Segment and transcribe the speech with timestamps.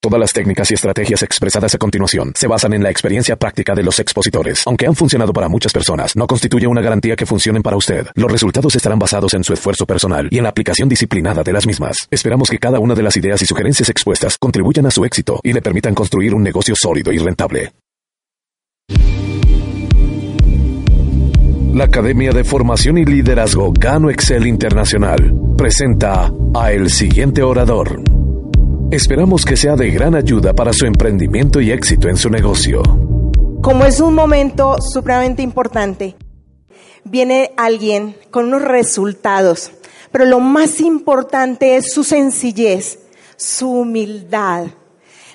[0.00, 3.82] Todas las técnicas y estrategias expresadas a continuación se basan en la experiencia práctica de
[3.82, 4.62] los expositores.
[4.64, 8.06] Aunque han funcionado para muchas personas, no constituye una garantía que funcionen para usted.
[8.14, 11.66] Los resultados estarán basados en su esfuerzo personal y en la aplicación disciplinada de las
[11.66, 12.06] mismas.
[12.12, 15.52] Esperamos que cada una de las ideas y sugerencias expuestas contribuyan a su éxito y
[15.52, 17.72] le permitan construir un negocio sólido y rentable.
[21.74, 28.00] La Academia de Formación y Liderazgo Gano Excel Internacional presenta a el siguiente orador.
[28.90, 32.82] Esperamos que sea de gran ayuda para su emprendimiento y éxito en su negocio.
[33.60, 36.16] Como es un momento supremamente importante,
[37.04, 39.72] viene alguien con unos resultados,
[40.10, 43.00] pero lo más importante es su sencillez,
[43.36, 44.68] su humildad.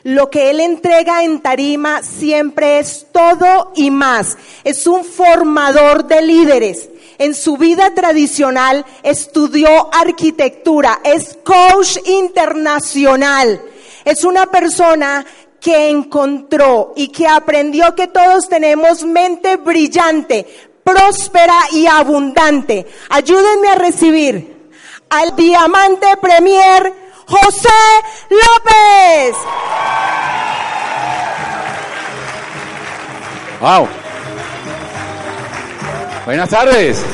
[0.02, 4.36] Lo que él entrega en tarima siempre es todo y más.
[4.64, 13.62] Es un formador de líderes en su vida tradicional estudió arquitectura, es coach internacional,
[14.06, 15.26] es una persona
[15.60, 20.46] que encontró y que aprendió que todos tenemos mente brillante,
[20.84, 22.86] próspera y abundante.
[23.10, 24.72] Ayúdenme a recibir
[25.10, 26.94] al diamante premier
[27.26, 27.70] José
[28.30, 29.38] López.
[33.62, 34.03] Wow.
[36.26, 37.06] Buenas tardes.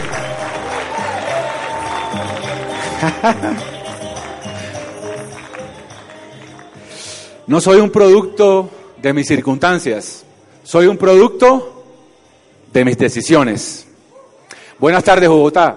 [7.48, 10.24] No soy un producto de mis circunstancias,
[10.64, 11.84] soy un producto
[12.72, 13.88] de mis decisiones.
[14.78, 15.76] Buenas tardes, Bogotá.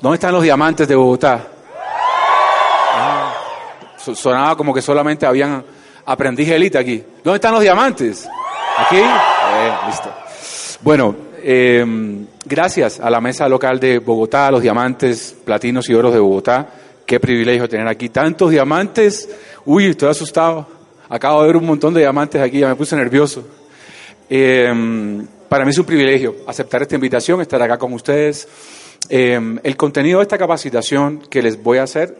[0.00, 1.46] ¿Dónde están los diamantes de Bogotá?
[2.92, 3.32] Ah,
[3.96, 5.64] sonaba como que solamente habían
[6.04, 7.04] aprendiz élite aquí.
[7.22, 8.28] ¿Dónde están los diamantes?
[8.78, 9.00] ¿Aquí?
[9.86, 10.25] Listo.
[10.82, 16.12] Bueno, em, gracias a la mesa local de Bogotá, a los diamantes, platinos y oros
[16.12, 16.68] de Bogotá.
[17.06, 19.28] Qué privilegio tener aquí tantos diamantes.
[19.64, 20.66] Uy, estoy asustado.
[21.08, 23.46] Acabo de ver un montón de diamantes aquí, ya me puse nervioso.
[24.28, 28.46] Em, para mí es un privilegio aceptar esta invitación, estar acá con ustedes.
[29.08, 32.16] Em, el contenido de esta capacitación que les voy a hacer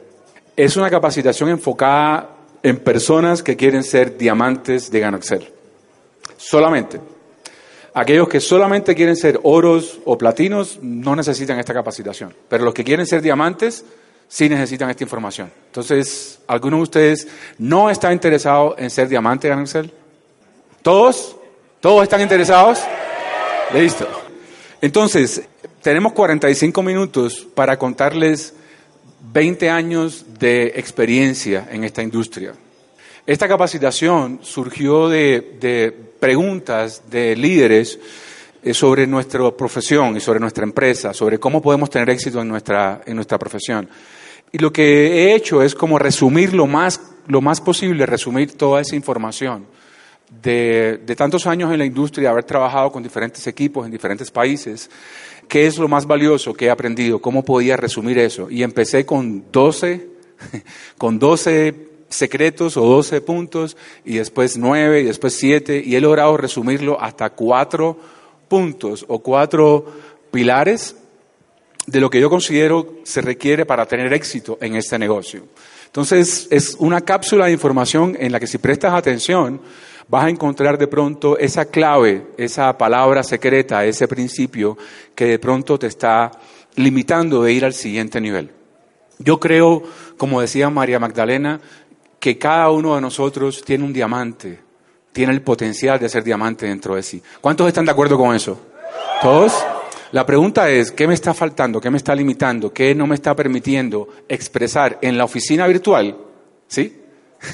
[0.57, 2.31] es una capacitación enfocada
[2.63, 5.49] en personas que quieren ser diamantes de Ganoxel.
[6.37, 7.16] Solamente.
[7.99, 12.85] Aquellos que solamente quieren ser oros o platinos no necesitan esta capacitación, pero los que
[12.85, 13.87] quieren ser diamantes
[14.29, 15.51] sí necesitan esta información.
[15.69, 19.91] Entonces, ¿alguno de ustedes no está interesado en ser diamante, Ansel?
[20.83, 21.37] ¿Todos?
[21.81, 22.81] ¿Todos están interesados?
[23.73, 24.07] Listo.
[24.83, 25.41] Entonces,
[25.81, 28.53] tenemos 45 minutos para contarles
[29.33, 32.53] 20 años de experiencia en esta industria.
[33.27, 37.99] Esta capacitación surgió de, preguntas de líderes
[38.63, 43.03] eh, sobre nuestra profesión y sobre nuestra empresa, sobre cómo podemos tener éxito en nuestra,
[43.05, 43.89] en nuestra profesión.
[44.53, 48.81] Y lo que he hecho es como resumir lo más, lo más posible, resumir toda
[48.81, 49.67] esa información
[50.31, 54.89] de, de tantos años en la industria, haber trabajado con diferentes equipos en diferentes países,
[55.49, 58.49] qué es lo más valioso que he aprendido, cómo podía resumir eso.
[58.49, 60.11] Y empecé con 12,
[60.97, 66.37] con 12 secretos o 12 puntos y después 9 y después 7 y he logrado
[66.37, 67.99] resumirlo hasta cuatro
[68.49, 69.87] puntos o cuatro
[70.31, 70.97] pilares
[71.87, 75.45] de lo que yo considero se requiere para tener éxito en este negocio.
[75.87, 79.61] Entonces es una cápsula de información en la que si prestas atención
[80.09, 84.77] vas a encontrar de pronto esa clave, esa palabra secreta, ese principio
[85.15, 86.33] que de pronto te está
[86.77, 88.51] limitando de ir al siguiente nivel.
[89.19, 89.83] Yo creo,
[90.17, 91.61] como decía María Magdalena,
[92.19, 94.59] que cada uno de nosotros tiene un diamante,
[95.13, 97.23] tiene el potencial de ser diamante dentro de sí.
[97.41, 98.59] ¿Cuántos están de acuerdo con eso?
[99.23, 99.53] ¿Todos?
[100.13, 101.81] La pregunta es, ¿qué me está faltando?
[101.81, 102.73] ¿Qué me está limitando?
[102.73, 106.17] ¿Qué no me está permitiendo expresar en la oficina virtual?
[106.69, 107.01] ¿Sí?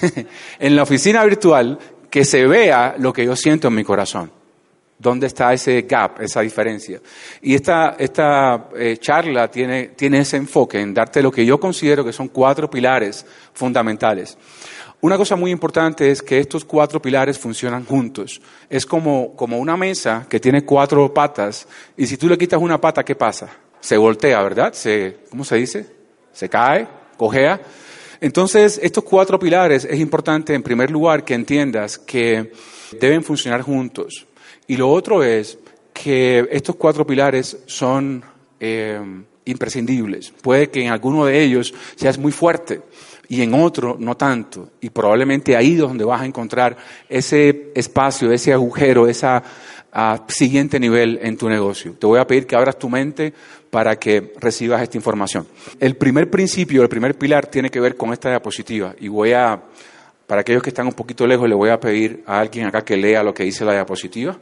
[0.59, 1.79] en la oficina virtual
[2.11, 4.31] que se vea lo que yo siento en mi corazón.
[5.03, 7.01] ¿Dónde está ese gap, esa diferencia?
[7.41, 12.05] Y esta, esta eh, charla tiene, tiene ese enfoque en darte lo que yo considero
[12.05, 14.39] que son cuatro pilares fundamentales.
[15.01, 18.41] Una cosa muy importante es que estos cuatro pilares funcionan juntos.
[18.71, 21.67] Es como, como una mesa que tiene cuatro patas
[21.97, 23.49] y si tú le quitas una pata, ¿qué pasa?
[23.81, 24.73] Se voltea, ¿verdad?
[24.73, 25.87] Se, ¿Cómo se dice?
[26.31, 27.61] Se cae, cojea.
[28.21, 32.53] Entonces, estos cuatro pilares es importante, en primer lugar, que entiendas que
[33.01, 34.29] deben funcionar juntos.
[34.67, 35.59] Y lo otro es
[35.93, 38.23] que estos cuatro pilares son
[38.61, 39.01] eh,
[39.45, 40.33] imprescindibles.
[40.43, 42.83] Puede que en alguno de ellos seas muy fuerte
[43.29, 44.71] y en otro no tanto.
[44.81, 46.77] Y probablemente ahí es donde vas a encontrar
[47.09, 49.43] ese espacio, ese agujero, esa
[49.93, 51.93] a siguiente nivel en tu negocio.
[51.93, 53.33] Te voy a pedir que abras tu mente
[53.71, 55.47] para que recibas esta información.
[55.79, 59.63] El primer principio, el primer pilar tiene que ver con esta diapositiva y voy a,
[60.27, 62.97] para aquellos que están un poquito lejos, le voy a pedir a alguien acá que
[62.97, 64.39] lea lo que dice la diapositiva.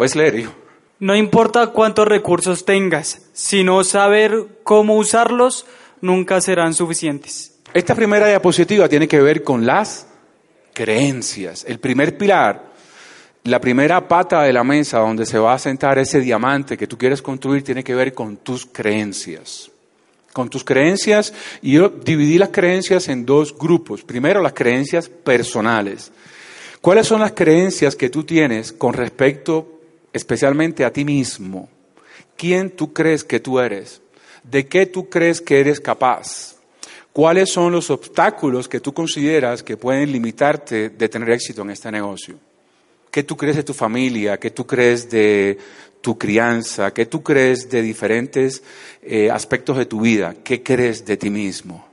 [0.00, 0.54] ¿Puedes leer, hijo?
[0.98, 5.66] No importa cuántos recursos tengas, sino saber cómo usarlos
[6.00, 7.58] nunca serán suficientes.
[7.74, 10.06] Esta primera diapositiva tiene que ver con las
[10.72, 11.66] creencias.
[11.68, 12.72] El primer pilar,
[13.44, 16.96] la primera pata de la mesa donde se va a sentar ese diamante que tú
[16.96, 19.70] quieres construir tiene que ver con tus creencias.
[20.32, 24.02] Con tus creencias, y yo dividí las creencias en dos grupos.
[24.02, 26.10] Primero, las creencias personales.
[26.80, 29.76] ¿Cuáles son las creencias que tú tienes con respecto
[30.12, 31.68] especialmente a ti mismo?
[32.36, 34.00] ¿Quién tú crees que tú eres?
[34.42, 36.56] ¿De qué tú crees que eres capaz?
[37.12, 41.90] ¿Cuáles son los obstáculos que tú consideras que pueden limitarte de tener éxito en este
[41.90, 42.36] negocio?
[43.10, 44.38] ¿Qué tú crees de tu familia?
[44.38, 45.58] ¿Qué tú crees de
[46.00, 46.94] tu crianza?
[46.94, 48.62] ¿Qué tú crees de diferentes
[49.02, 50.36] eh, aspectos de tu vida?
[50.44, 51.86] ¿Qué crees de ti mismo?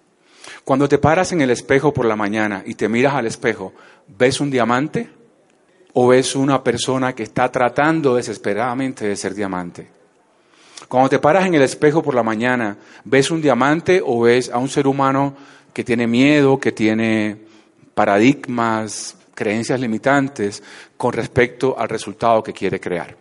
[0.63, 3.73] Cuando te paras en el espejo por la mañana y te miras al espejo,
[4.07, 5.09] ¿ves un diamante
[5.99, 9.87] o ves una persona que está tratando desesperadamente de ser diamante?
[10.87, 14.59] Cuando te paras en el espejo por la mañana, ¿ves un diamante o ves a
[14.59, 15.35] un ser humano
[15.73, 17.35] que tiene miedo, que tiene
[17.95, 20.61] paradigmas, creencias limitantes
[20.95, 23.17] con respecto al resultado que quiere crear?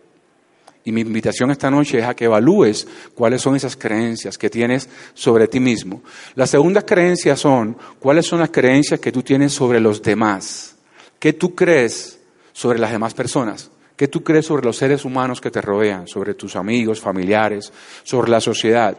[0.83, 4.87] Y mi invitación esta noche es a que evalúes cuáles son esas creencias que tienes
[5.15, 6.03] sobre ti mismo.
[6.35, 10.75] Las segundas creencias son cuáles son las creencias que tú tienes sobre los demás.
[11.17, 12.16] ¿Qué tú crees
[12.57, 13.69] sobre las demás personas?
[13.95, 17.71] ¿Qué tú crees sobre los seres humanos que te rodean, sobre tus amigos, familiares,
[18.01, 18.97] sobre la sociedad?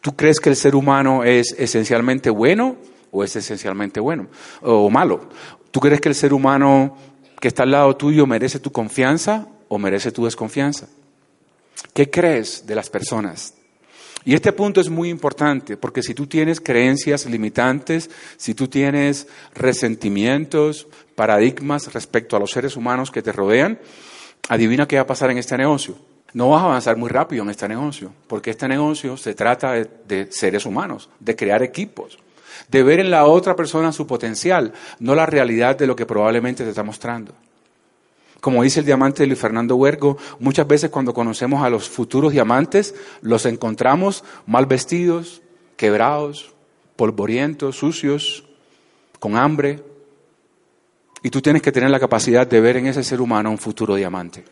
[0.00, 2.76] ¿Tú crees que el ser humano es esencialmente bueno
[3.10, 4.28] o es esencialmente bueno
[4.62, 5.28] o malo?
[5.70, 6.96] ¿Tú crees que el ser humano
[7.38, 10.88] que está al lado tuyo merece tu confianza o merece tu desconfianza?
[11.92, 13.55] ¿Qué crees de las personas?
[14.26, 19.28] Y este punto es muy importante porque si tú tienes creencias limitantes, si tú tienes
[19.54, 23.78] resentimientos, paradigmas respecto a los seres humanos que te rodean,
[24.48, 25.94] adivina qué va a pasar en este negocio.
[26.32, 30.26] No vas a avanzar muy rápido en este negocio, porque este negocio se trata de,
[30.32, 32.18] seres humanos, de crear equipos,
[32.68, 36.64] de ver en la otra persona su potencial, no la realidad de lo que probablemente
[36.64, 37.32] te está mostrando.
[38.46, 42.94] Como dice el diamante Luis Fernando Huergo, muchas veces cuando conocemos a los futuros diamantes,
[43.20, 45.42] los encontramos mal vestidos,
[45.76, 46.54] quebrados,
[46.94, 48.44] polvorientos, sucios,
[49.18, 49.82] con hambre,
[51.24, 53.96] y tú tienes que tener la capacidad de ver en ese ser humano un futuro
[53.96, 54.44] diamante.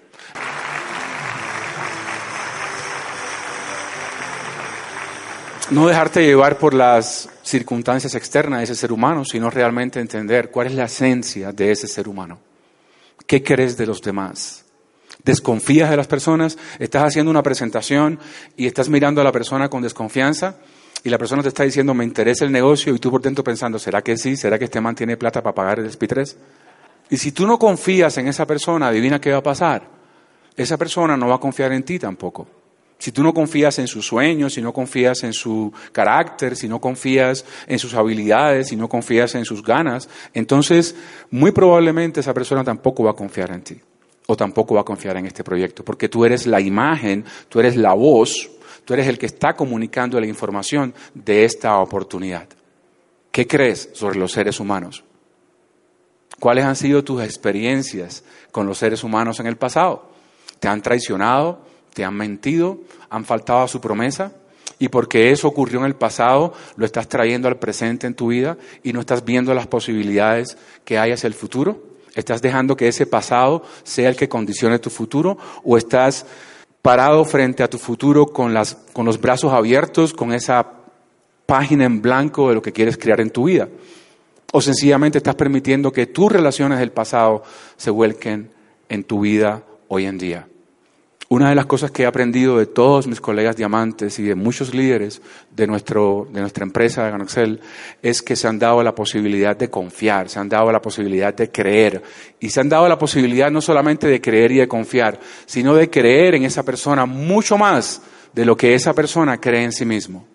[5.71, 10.67] No dejarte llevar por las circunstancias externas de ese ser humano, sino realmente entender cuál
[10.67, 12.54] es la esencia de ese ser humano.
[13.27, 14.65] ¿Qué crees de los demás?
[15.25, 16.59] ¿Desconfías de las personas?
[16.79, 18.19] ¿Estás haciendo una presentación
[18.57, 20.57] y estás mirando a la persona con desconfianza?
[21.05, 23.79] y la persona te está diciendo, me interesa el negocio, y tú por dentro pensando,
[23.79, 24.37] ¿será que sí?
[24.37, 26.35] ¿Será que este man tiene plata para pagar el SP3?
[27.11, 29.87] Y si tú no confías en esa persona, adivina qué va a pasar.
[30.57, 32.49] Esa persona no va a confiar en ti tampoco.
[32.99, 36.81] Si tú no confías en sus sueños, si no confías en su carácter, si no
[36.81, 40.95] confías en sus habilidades, si no confías en sus ganas, entonces
[41.31, 43.81] muy probablemente esa persona tampoco va a confiar en ti
[44.27, 47.77] o tampoco va a confiar en este proyecto, porque tú eres la imagen, tú eres
[47.77, 48.51] la voz,
[48.85, 52.49] tú eres el que está comunicando la información de esta oportunidad.
[53.31, 55.05] ¿Qué crees sobre los seres humanos?
[56.41, 60.11] ¿Cuáles han sido tus experiencias con los seres humanos en el pasado?
[60.59, 61.74] ¿Te han traicionado?
[61.95, 62.81] ¿Te han mentido?
[63.09, 64.33] ¿Han faltado a su promesa?
[64.79, 68.59] Y porque eso ocurrió en el pasado, lo estás trayendo al presente en tu vida
[68.83, 71.83] y no estás viendo las posibilidades que hay hacia el futuro.
[72.15, 75.39] ¿Estás dejando que ese pasado sea el que condicione tu futuro?
[75.63, 76.27] ¿O estás
[76.83, 78.55] parado frente a tu futuro con,
[78.93, 80.67] con los brazos abiertos, con esa
[81.47, 83.69] página en blanco de lo que quieres crear en tu vida?
[84.53, 87.45] O sencillamente estás permitiendo que tus relaciones del pasado
[87.77, 88.51] se vuelquen
[88.89, 90.49] en tu vida hoy en día.
[91.29, 94.75] Una de las cosas que he aprendido de todos mis colegas diamantes y de muchos
[94.75, 97.61] líderes de, nuestro, de nuestra empresa de Ganoxel
[98.03, 101.51] es que se han dado la posibilidad de confiar, se han dado la posibilidad de
[101.51, 102.03] creer
[102.41, 105.89] y se han dado la posibilidad no solamente de creer y de confiar, sino de
[105.89, 108.03] creer en esa persona mucho más
[108.35, 110.34] de lo que esa persona cree en sí mismo.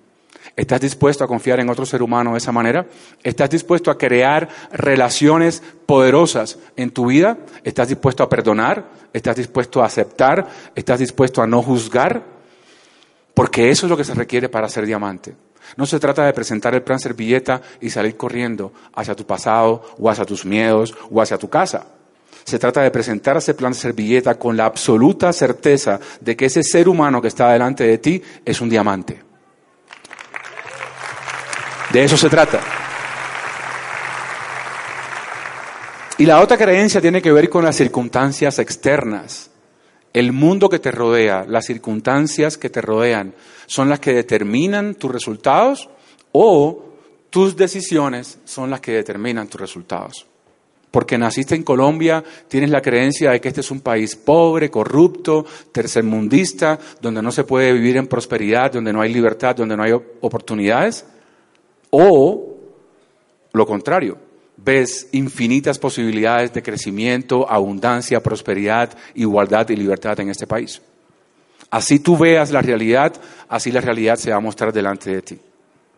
[0.59, 2.85] ¿Estás dispuesto a confiar en otro ser humano de esa manera?
[3.23, 7.37] ¿Estás dispuesto a crear relaciones poderosas en tu vida?
[7.63, 8.89] ¿Estás dispuesto a perdonar?
[9.13, 10.49] ¿Estás dispuesto a aceptar?
[10.75, 12.23] ¿Estás dispuesto a no juzgar?
[13.33, 15.33] Porque eso es lo que se requiere para ser diamante.
[15.77, 20.09] No se trata de presentar el plan servilleta y salir corriendo hacia tu pasado o
[20.09, 21.87] hacia tus miedos o hacia tu casa.
[22.43, 26.89] Se trata de presentar ese plan servilleta con la absoluta certeza de que ese ser
[26.89, 29.28] humano que está delante de ti es un diamante.
[31.91, 32.60] De eso se trata.
[36.19, 39.50] Y la otra creencia tiene que ver con las circunstancias externas.
[40.12, 43.34] El mundo que te rodea, las circunstancias que te rodean,
[43.67, 45.89] son las que determinan tus resultados
[46.31, 46.89] o
[47.29, 50.25] tus decisiones son las que determinan tus resultados.
[50.91, 55.46] Porque naciste en Colombia, tienes la creencia de que este es un país pobre, corrupto,
[55.72, 59.93] tercermundista, donde no se puede vivir en prosperidad, donde no hay libertad, donde no hay
[59.93, 61.05] oportunidades.
[61.89, 62.58] O
[63.51, 64.17] lo contrario,
[64.58, 70.81] ves infinitas posibilidades de crecimiento, abundancia, prosperidad, igualdad y libertad en este país.
[71.72, 73.13] Así tú veas la realidad,
[73.48, 75.39] así la realidad se va a mostrar delante de ti.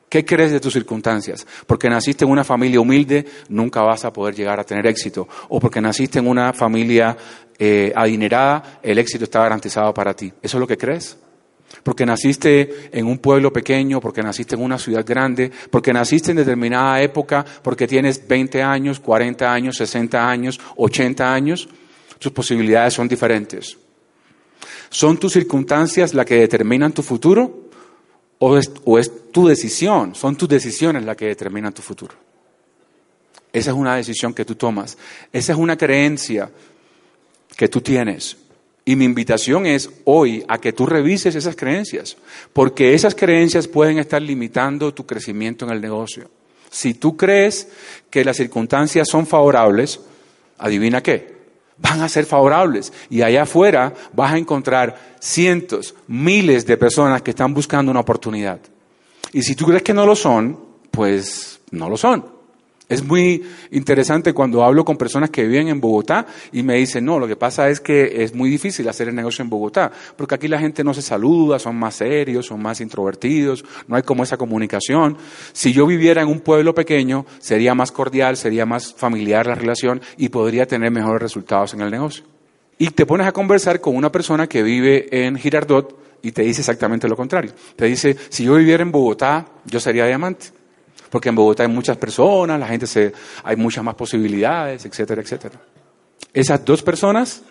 [0.10, 1.48] ¿Qué crees de tus circunstancias?
[1.66, 5.28] Porque naciste en una familia humilde, nunca vas a poder llegar a tener éxito.
[5.48, 7.16] O porque naciste en una familia
[7.58, 10.34] eh, adinerada, el éxito está garantizado para ti.
[10.42, 11.18] ¿Eso es lo que crees?
[11.84, 16.38] Porque naciste en un pueblo pequeño, porque naciste en una ciudad grande, porque naciste en
[16.38, 21.68] determinada época, porque tienes 20 años, 40 años, 60 años, 80 años,
[22.20, 23.78] tus posibilidades son diferentes.
[24.90, 27.70] ¿Son tus circunstancias las que determinan tu futuro?
[28.40, 28.72] ¿O es,
[29.32, 30.16] tu decisión?
[30.16, 32.14] Son tus decisiones las que determinan tu futuro.
[33.54, 34.98] Esa es una decisión que tú tomas.
[35.32, 36.52] Esa es una creencia
[37.56, 38.38] que tú tienes.
[38.84, 42.18] Y mi invitación es hoy a que tú revises esas creencias,
[42.52, 46.30] porque esas creencias pueden estar limitando tu crecimiento en el negocio.
[46.70, 47.68] Si tú crees
[48.10, 50.00] que las circunstancias son favorables,
[50.58, 51.42] adivina qué,
[51.78, 52.94] van a ser favorables.
[53.10, 58.60] Y allá afuera vas a encontrar cientos, miles de personas que están buscando una oportunidad.
[59.34, 60.60] Y si tú crees que no lo son,
[60.92, 62.26] pues no lo son.
[62.92, 67.20] Es muy interesante cuando hablo con personas que viven en Bogotá y me dicen, no,
[67.20, 70.50] lo que pasa es que es muy difícil hacer el negocio en Bogotá, porque aquí
[70.50, 74.36] la gente no se saluda, son más serios, son más introvertidos, no hay como esa
[74.36, 75.16] comunicación.
[75.54, 80.02] Si yo viviera en un pueblo pequeño, sería más cordial, sería más familiar la relación
[80.18, 82.26] y podría tener mejores resultados en el negocio.
[82.78, 86.60] Y te pones a conversar con una persona que vive en Girardot y te dice
[86.60, 87.54] exactamente lo contrario.
[87.78, 90.61] Te dice, si yo viviera en Bogotá, yo sería diamante
[91.12, 93.12] porque en Bogotá hay muchas personas, la gente se,
[93.44, 95.62] hay muchas más posibilidades, etcétera, etcétera.
[96.34, 97.44] Esas dos personas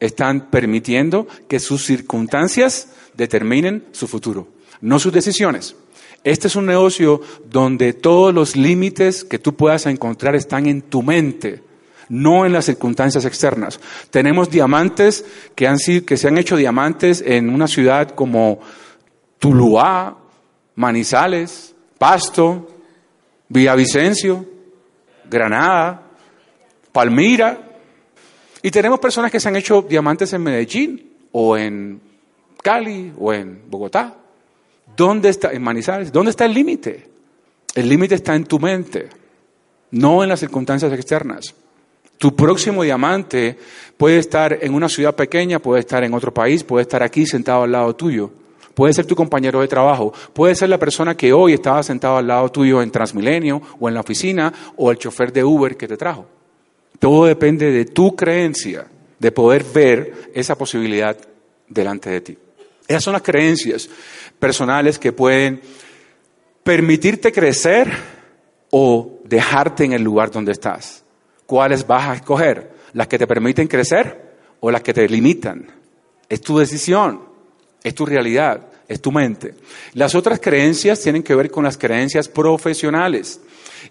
[0.00, 4.48] están permitiendo que sus circunstancias determinen su futuro,
[4.80, 5.76] no sus decisiones.
[6.24, 11.02] Este es un negocio donde todos los límites que tú puedas encontrar están en tu
[11.02, 11.62] mente,
[12.08, 13.78] no en las circunstancias externas.
[14.10, 15.22] Tenemos diamantes
[15.54, 18.60] que, han que se han hecho diamantes en una ciudad como
[19.38, 20.16] Tuluá,
[20.76, 22.75] Manizales, Pasto,
[23.48, 24.44] Villavicencio,
[25.28, 26.02] Granada,
[26.92, 27.60] Palmira.
[28.62, 32.00] Y tenemos personas que se han hecho diamantes en Medellín o en
[32.62, 34.14] Cali o en Bogotá.
[34.96, 36.10] ¿Dónde está, en Manizales?
[36.10, 37.08] ¿Dónde está el límite?
[37.74, 39.10] El límite está en tu mente,
[39.90, 41.54] no en las circunstancias externas.
[42.18, 43.58] Tu próximo diamante
[43.98, 47.64] puede estar en una ciudad pequeña, puede estar en otro país, puede estar aquí sentado
[47.64, 48.32] al lado tuyo.
[48.76, 52.26] Puede ser tu compañero de trabajo, puede ser la persona que hoy estaba sentado al
[52.26, 55.96] lado tuyo en Transmilenio o en la oficina o el chofer de Uber que te
[55.96, 56.26] trajo.
[56.98, 58.86] Todo depende de tu creencia
[59.18, 61.16] de poder ver esa posibilidad
[61.66, 62.38] delante de ti.
[62.86, 63.88] Esas son las creencias
[64.38, 65.62] personales que pueden
[66.62, 67.90] permitirte crecer
[68.70, 71.02] o dejarte en el lugar donde estás.
[71.46, 72.72] ¿Cuáles vas a escoger?
[72.92, 75.66] ¿Las que te permiten crecer o las que te limitan?
[76.28, 77.25] Es tu decisión.
[77.86, 79.54] Es tu realidad, es tu mente.
[79.92, 83.40] Las otras creencias tienen que ver con las creencias profesionales.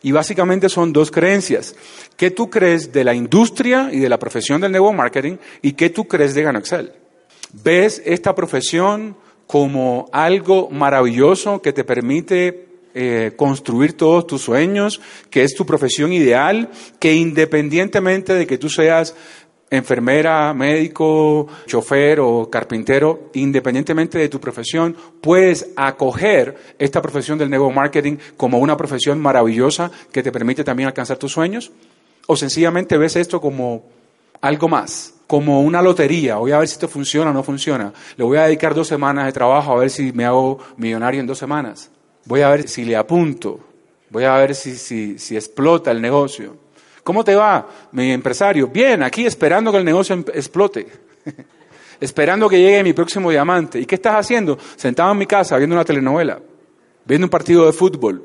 [0.04, 1.74] Y básicamente son dos creencias.
[2.18, 5.90] ¿Qué tú crees de la industria y de la profesión del nuevo marketing y qué
[5.90, 6.92] tú crees de Excel?
[7.54, 9.16] ¿Ves esta profesión
[9.48, 15.00] como algo maravilloso que te permite eh, construir todos tus sueños,
[15.30, 19.16] que es tu profesión ideal, que independientemente de que tú seas
[19.69, 27.72] enfermera, médico, chofer o carpintero, independientemente de tu profesión, puedes acoger esta profesión del nuevo
[27.72, 31.72] marketing como una profesión maravillosa que te permite también alcanzar tus sueños?
[32.27, 33.84] ¿O sencillamente ves esto como
[34.41, 35.13] algo más?
[35.27, 37.91] Como una lotería, voy a ver si esto funciona o no funciona.
[38.15, 41.27] Le voy a dedicar dos semanas de trabajo a ver si me hago millonario en
[41.27, 41.89] dos semanas.
[42.25, 43.60] Voy a ver si le apunto.
[44.12, 46.64] Voy a ver si, si, si explota el negocio.
[47.05, 48.67] ¿Cómo te va, mi empresario?
[48.67, 50.88] Bien, aquí esperando que el negocio em-, explote.
[52.01, 53.79] esperando que llegue mi próximo diamante.
[53.79, 54.57] ¿Y qué estás haciendo?
[54.75, 56.39] Sentado en mi casa viendo una telenovela,
[57.05, 58.24] viendo un partido de fútbol.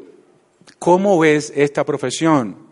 [0.79, 2.71] ¿Cómo ves esta profesión?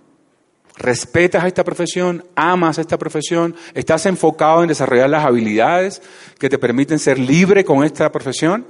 [0.78, 6.00] respetas esta profesión, amas esta profesión, estás enfocado en desarrollar las habilidades
[6.38, 8.64] que te permiten ser libre con esta profesión.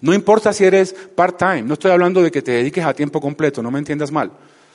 [0.00, 3.62] No importa si eres part-time, no estoy hablando de que te dediques a tiempo completo,
[3.62, 4.32] no me entiendas mal.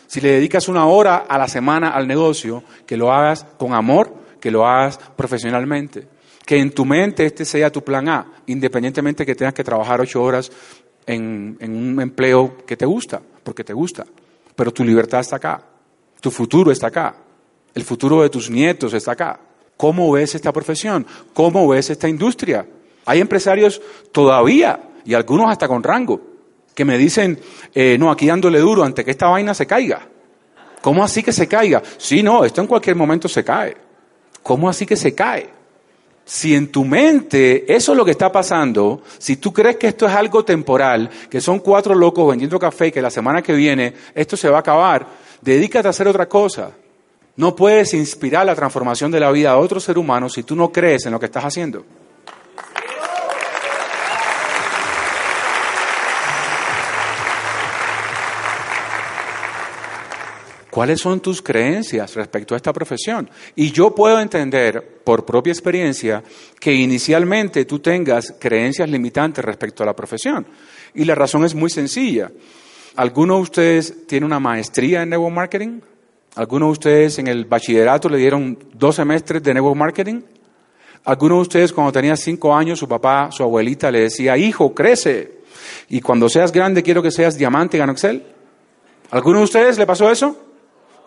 [0.07, 4.13] Si le dedicas una hora a la semana al negocio, que lo hagas con amor,
[4.39, 6.07] que lo hagas profesionalmente.
[6.45, 10.23] Que en tu mente este sea tu plan A, independientemente que tengas que trabajar ocho
[10.23, 10.49] horas
[11.05, 14.05] en, en un empleo que te gusta, porque te gusta.
[14.55, 15.61] Pero tu libertad está acá.
[16.21, 17.15] Tu futuro está acá.
[17.73, 19.39] El futuro de tus nietos está acá.
[19.75, 21.05] ¿Cómo ves esta profesión?
[21.33, 22.65] ¿Cómo ves esta industria?
[23.05, 26.19] Hay empresarios todavía, y algunos hasta con rango,
[26.77, 27.39] que me dicen,
[27.73, 30.07] eh, no, aquí dándole duro ante que esta vaina se caiga.
[30.79, 31.81] ¿Cómo así que se caiga?
[31.97, 33.75] Sí, no, esto en cualquier momento se cae.
[34.43, 35.49] ¿Cómo así que se cae?
[36.23, 40.05] Si en tu mente eso es lo que está pasando, si tú crees que esto
[40.05, 44.37] es algo temporal, que son cuatro locos vendiendo café, que la semana que viene esto
[44.37, 45.07] se va a acabar,
[45.41, 46.73] Dedícate a hacer otra cosa.
[47.37, 50.71] No puedes inspirar la transformación de la vida a otro ser humano si tú no
[50.71, 51.85] crees en lo que estás haciendo.
[60.77, 63.27] ¿Cuáles son tus creencias respecto a esta profesión?
[63.55, 66.21] Y yo puedo entender, por propia experiencia,
[66.59, 70.45] que inicialmente tú tengas creencias limitantes respecto a la profesión.
[70.93, 72.31] Y la razón es muy sencilla.
[72.95, 75.79] ¿Alguno de ustedes tiene una maestría en network marketing?
[76.35, 80.21] ¿Alguno de ustedes en el bachillerato le dieron dos semestres de network marketing?
[81.05, 85.39] ¿Alguno de ustedes cuando tenía cinco años su papá, su abuelita le decía, hijo, crece
[85.89, 88.23] y cuando seas grande quiero que seas diamante en Excel?
[89.09, 90.43] ¿Alguno de ustedes le pasó eso?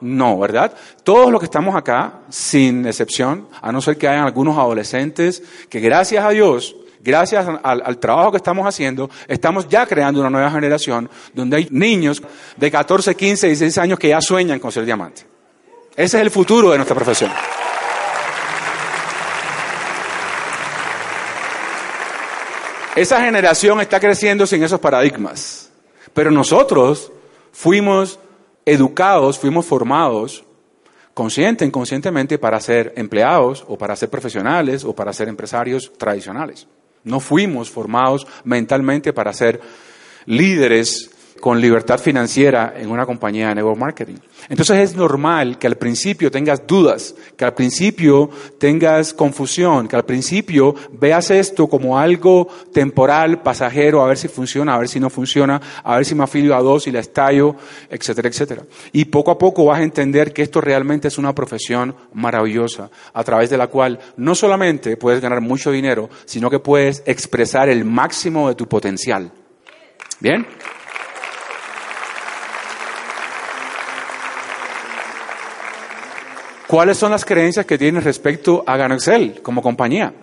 [0.01, 0.75] No, ¿verdad?
[1.05, 5.81] Todos los que estamos acá, sin excepción, a no ser que hayan algunos adolescentes que
[5.81, 11.09] gracias a Dios gracias al, trabajo que estamos haciendo, estamos ya creando una nueva generación
[11.33, 12.23] donde hay niños
[12.57, 15.23] de 14, 15, 16 años que ya sueñan con ser diamante.
[15.97, 17.31] Ese es el futuro de nuestra profesión.
[22.97, 25.71] Esa generación está creciendo sin esos paradigmas.
[26.13, 27.13] Pero nosotros
[27.53, 28.19] fuimos
[28.71, 30.45] educados, fuimos formados
[31.13, 36.69] consciente, inconscientemente para ser empleados o para ser profesionales o para ser empresarios tradicionales.
[37.03, 39.61] No fuimos formados mentalmente para ser
[40.25, 44.17] líderes con libertad financiera en una compañía de network marketing.
[44.49, 50.05] Entonces es normal que al principio tengas dudas, que al principio tengas confusión, que al
[50.05, 55.09] principio veas esto como algo temporal, pasajero, a ver si funciona, a ver si no
[55.09, 57.57] funciona, a ver si me afilio a dos y la estallo,
[57.89, 58.63] etcétera, etcétera.
[58.93, 63.25] Y poco a poco vas a entender que esto realmente es una profesión maravillosa, a
[63.25, 67.85] través de la cual no solamente puedes ganar mucho dinero, sino que puedes expresar el
[67.85, 69.33] máximo de tu potencial.
[70.21, 70.47] ¿Bien?
[76.71, 80.15] ¿Cuáles son las creencias que tienes respecto a Ganoxel como compañía?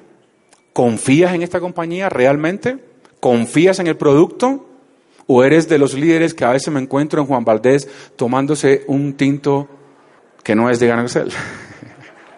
[0.71, 2.77] ¿Confías en esta compañía realmente?
[3.19, 4.65] ¿Confías en el producto?
[5.25, 9.15] ¿O eres de los líderes que a veces me encuentro en Juan Valdés tomándose un
[9.15, 9.67] tinto
[10.41, 11.33] que no es de Ganoxel?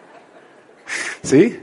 [1.21, 1.59] ¿Sí?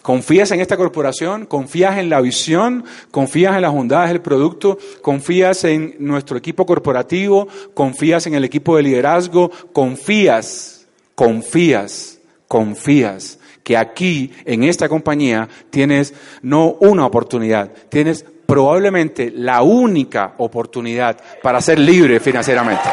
[0.00, 1.44] ¿Confías en esta corporación?
[1.44, 2.86] ¿Confías en la visión?
[3.10, 4.78] ¿Confías en las bondades del producto?
[5.02, 7.46] ¿Confías en nuestro equipo corporativo?
[7.74, 9.50] ¿Confías en el equipo de liderazgo?
[9.74, 10.81] ¿Confías
[11.22, 20.34] confías, confías que aquí, en esta compañía, tienes no una oportunidad, tienes probablemente la única
[20.38, 22.88] oportunidad para ser libre financieramente.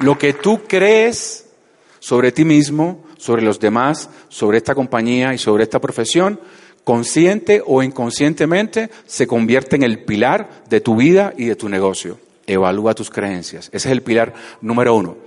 [0.00, 1.48] Lo que tú crees
[1.98, 6.38] sobre ti mismo, sobre los demás, sobre esta compañía y sobre esta profesión,
[6.88, 12.18] consciente o inconscientemente, se convierte en el pilar de tu vida y de tu negocio.
[12.46, 13.66] Evalúa tus creencias.
[13.74, 15.18] Ese es el pilar número uno.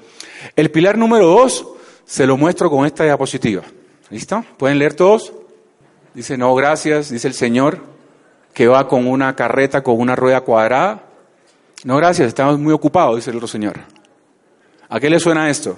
[0.56, 1.68] El pilar número dos
[2.04, 3.62] se lo muestro con esta diapositiva.
[4.10, 4.44] ¿Listo?
[4.58, 5.34] ¿Pueden leer todos?
[6.16, 7.78] Dice, no, gracias, dice el Señor,
[8.56, 11.04] que va con una carreta con una rueda cuadrada.
[11.84, 13.78] No, gracias, estamos muy ocupados, dice el otro Señor.
[14.90, 15.78] ¿A qué le suena esto?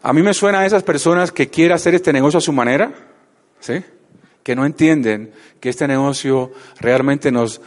[0.00, 2.92] A mí me suena a esas personas que quieren hacer este negocio a su manera,
[3.58, 3.82] ¿sí?
[4.42, 7.60] Que no entienden que este negocio realmente nos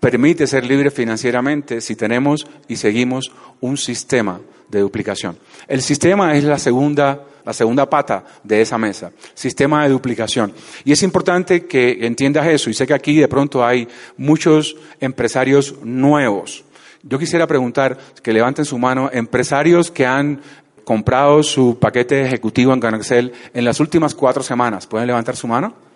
[0.00, 5.36] permite ser libre financieramente si tenemos y seguimos un sistema de duplicación.
[5.68, 10.52] El sistema es la segunda, la segunda pata de esa mesa, sistema de duplicación.
[10.84, 15.74] Y es importante que entiendas eso, y sé que aquí de pronto hay muchos empresarios
[15.82, 16.64] nuevos.
[17.02, 20.40] Yo quisiera preguntar, que levanten su mano, empresarios que han
[20.84, 24.86] comprado su paquete ejecutivo en Ganaxel en las últimas cuatro semanas.
[24.86, 25.89] ¿Pueden levantar su mano?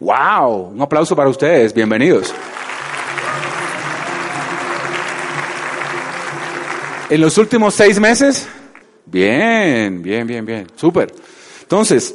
[0.00, 0.70] ¡Wow!
[0.72, 2.34] Un aplauso para ustedes, bienvenidos.
[7.10, 8.48] En los últimos seis meses,
[9.04, 11.12] bien, bien, bien, bien, súper.
[11.60, 12.14] Entonces,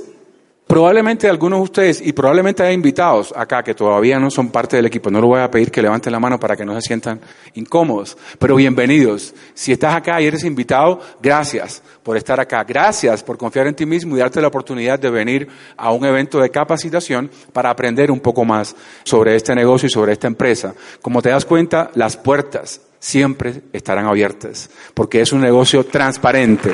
[0.67, 4.87] Probablemente algunos de ustedes, y probablemente hay invitados acá que todavía no son parte del
[4.87, 7.21] equipo, no les voy a pedir que levanten la mano para que no se sientan
[7.53, 9.35] incómodos, pero bienvenidos.
[9.53, 13.85] Si estás acá y eres invitado, gracias por estar acá, gracias por confiar en ti
[13.85, 15.47] mismo y darte la oportunidad de venir
[15.77, 20.13] a un evento de capacitación para aprender un poco más sobre este negocio y sobre
[20.13, 20.73] esta empresa.
[20.99, 26.71] Como te das cuenta, las puertas siempre estarán abiertas, porque es un negocio transparente.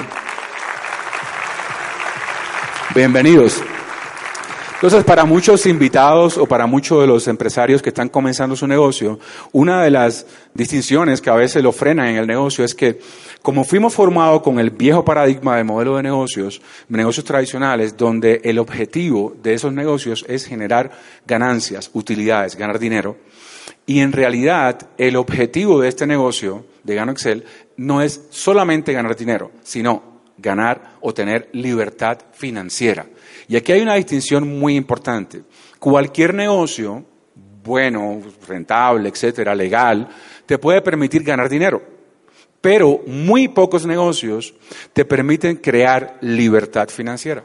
[2.96, 3.62] Bienvenidos.
[4.82, 9.20] Entonces, para muchos invitados o para muchos de los empresarios que están comenzando su negocio,
[9.52, 13.00] una de las distinciones que a veces lo frenan en el negocio es que
[13.44, 18.58] como fuimos formados con el viejo paradigma de modelo de negocios, negocios tradicionales, donde el
[18.58, 20.89] objetivo de esos negocios es generar
[21.28, 23.17] ganancias, utilidades, ganar dinero,
[23.86, 27.46] y en realidad el objetivo de este negocio de Gano Excel
[27.78, 30.11] no es solamente ganar dinero, sino
[30.42, 33.06] ganar o tener libertad financiera.
[33.48, 35.44] Y aquí hay una distinción muy importante.
[35.80, 37.06] Cualquier negocio,
[37.64, 40.08] bueno, rentable, etcétera, legal,
[40.46, 41.82] te puede permitir ganar dinero.
[42.60, 44.54] Pero muy pocos negocios
[44.94, 47.44] te permiten crear libertad financiera.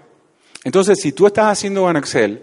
[0.64, 2.42] Entonces, si tú estás haciendo en Excel,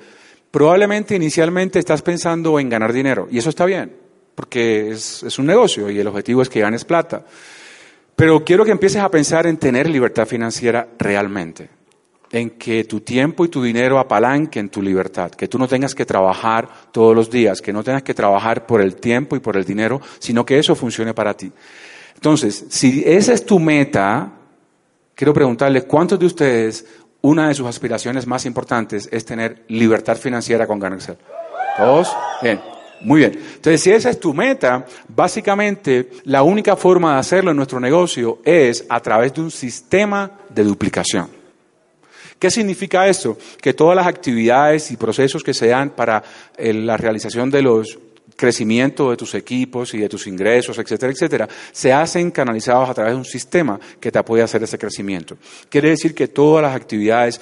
[0.50, 3.28] probablemente inicialmente estás pensando en ganar dinero.
[3.30, 3.96] Y eso está bien,
[4.34, 7.26] porque es, es un negocio y el objetivo es que ganes plata.
[8.16, 11.70] Pero quiero que empieces a pensar en tener libertad financiera realmente
[12.34, 16.04] en que tu tiempo y tu dinero apalanquen tu libertad, que tú no tengas que
[16.04, 19.64] trabajar todos los días, que no tengas que trabajar por el tiempo y por el
[19.64, 21.52] dinero, sino que eso funcione para ti.
[22.16, 24.32] Entonces, si esa es tu meta,
[25.14, 26.86] quiero preguntarle, ¿cuántos de ustedes,
[27.22, 31.18] una de sus aspiraciones más importantes es tener libertad financiera con Excel?
[31.78, 32.16] ¿Todos?
[32.42, 32.73] Bien.
[33.04, 33.34] Muy bien.
[33.34, 38.40] Entonces, si esa es tu meta, básicamente la única forma de hacerlo en nuestro negocio
[38.44, 41.28] es a través de un sistema de duplicación.
[42.40, 43.38] ¿Qué significa esto?
[43.62, 46.24] Que todas las actividades y procesos que se dan para
[46.58, 48.00] eh, la realización de los
[48.36, 53.14] crecimiento de tus equipos y de tus ingresos, etcétera, etcétera, se hacen canalizados a través
[53.14, 55.38] de un sistema que te apoya a hacer ese crecimiento.
[55.70, 57.40] Quiere decir que todas las actividades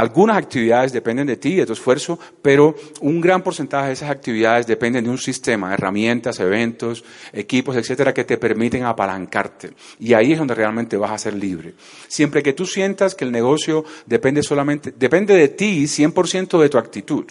[0.00, 4.66] algunas actividades dependen de ti, de tu esfuerzo, pero un gran porcentaje de esas actividades
[4.66, 9.72] dependen de un sistema, herramientas, eventos, equipos, etcétera, que te permiten apalancarte.
[9.98, 11.74] Y ahí es donde realmente vas a ser libre.
[12.08, 16.78] Siempre que tú sientas que el negocio depende solamente, depende de ti 100% de tu
[16.78, 17.26] actitud.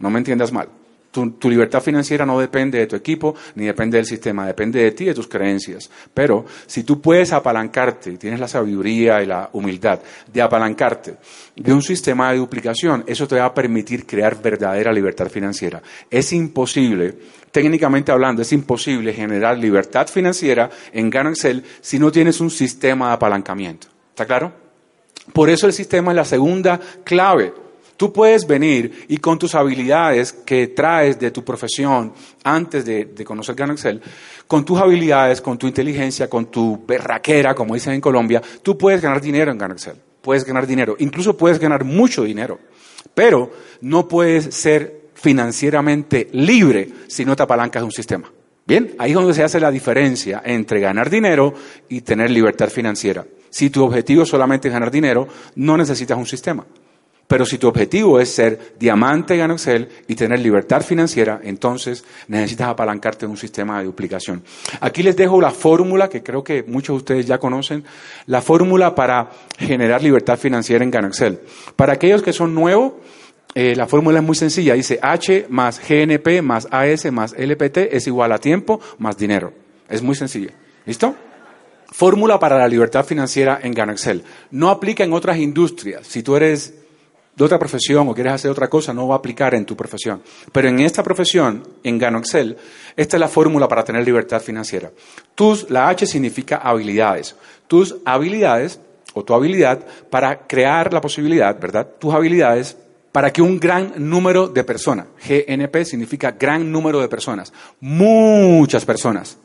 [0.00, 0.81] No me entiendas mal.
[1.12, 5.04] Tu, libertad financiera no depende de tu equipo ni depende del sistema, depende de ti
[5.04, 5.90] y de tus creencias.
[6.12, 10.00] Pero si tú puedes apalancarte, tienes la sabiduría y la humildad
[10.32, 11.16] de apalancarte
[11.54, 15.82] de un sistema de duplicación, eso te va a permitir crear verdadera libertad financiera.
[16.10, 17.14] Es imposible,
[17.50, 23.08] técnicamente hablando, es imposible generar libertad financiera en Gano Excel si no tienes un sistema
[23.08, 23.88] de apalancamiento.
[24.10, 24.52] ¿Está claro?
[25.32, 27.52] Por eso el sistema es la segunda clave
[27.96, 33.54] Tú puedes venir y con tus habilidades que traes de tu profesión antes de, conocer
[33.54, 34.00] Gano Excel,
[34.46, 39.00] con tus habilidades, con tu inteligencia, con tu berraquera, como dicen en Colombia, tú puedes
[39.00, 39.96] ganar dinero en Gano Excel.
[40.20, 42.58] Puedes ganar dinero, incluso puedes ganar mucho dinero,
[43.12, 43.50] pero
[43.80, 48.30] no puedes ser financieramente libre si no te apalancas de un sistema.
[48.64, 51.52] Bien, ahí es donde se hace la diferencia entre ganar dinero
[51.88, 53.26] y tener libertad financiera.
[53.50, 55.26] Si tu objetivo solamente es ganar dinero,
[55.56, 56.64] no necesitas un sistema.
[57.32, 62.68] Pero si tu objetivo es ser diamante en Excel y tener libertad financiera, entonces necesitas
[62.68, 64.42] apalancarte en un sistema de duplicación.
[64.82, 67.84] Aquí les dejo la fórmula que creo que muchos de ustedes ya conocen,
[68.26, 71.40] la fórmula para generar libertad financiera en Excel.
[71.74, 72.92] Para aquellos que son nuevos,
[73.54, 74.74] eh, la fórmula es muy sencilla.
[74.74, 79.54] Dice H más GNP más AS más LPT es igual a tiempo más dinero.
[79.88, 80.52] Es muy sencilla.
[80.84, 81.16] ¿Listo?
[81.92, 84.22] Fórmula para la libertad financiera en Excel.
[84.50, 86.06] No aplica en otras industrias.
[86.06, 86.81] Si tú eres
[87.34, 90.22] de otra profesión o quieres hacer otra cosa, no va a aplicar en tu profesión.
[90.52, 92.56] Pero en esta profesión, en Gano Excel,
[92.96, 94.90] esta es la fórmula para tener libertad financiera.
[95.34, 97.34] Tus, la H significa habilidades.
[97.68, 98.80] Tus habilidades
[99.14, 101.88] o tu habilidad para crear la posibilidad, ¿verdad?
[101.98, 102.76] Tus habilidades
[103.12, 109.36] para que un gran número de personas, GNP significa gran número de personas, muchas personas.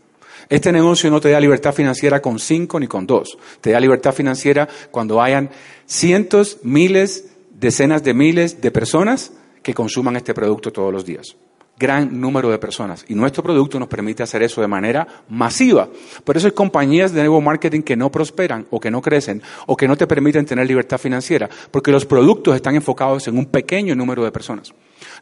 [0.50, 3.38] Este negocio no te da libertad financiera con cinco ni con dos.
[3.60, 5.50] Te da libertad financiera cuando hayan
[5.86, 7.26] cientos, miles,
[7.60, 9.32] decenas de miles de personas
[9.64, 11.36] que consuman este producto todos los días.
[11.80, 13.06] Gran número de personas.
[13.08, 15.88] Y nuestro producto nos permite hacer eso de manera masiva.
[16.24, 19.78] Por eso hay compañías de nuevo marketing que no prosperan o que no crecen o
[19.78, 23.96] que no te permiten tener libertad financiera, porque los productos están enfocados en un pequeño
[23.96, 24.74] número de personas.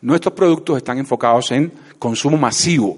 [0.01, 2.97] Nuestros productos están enfocados en consumo masivo.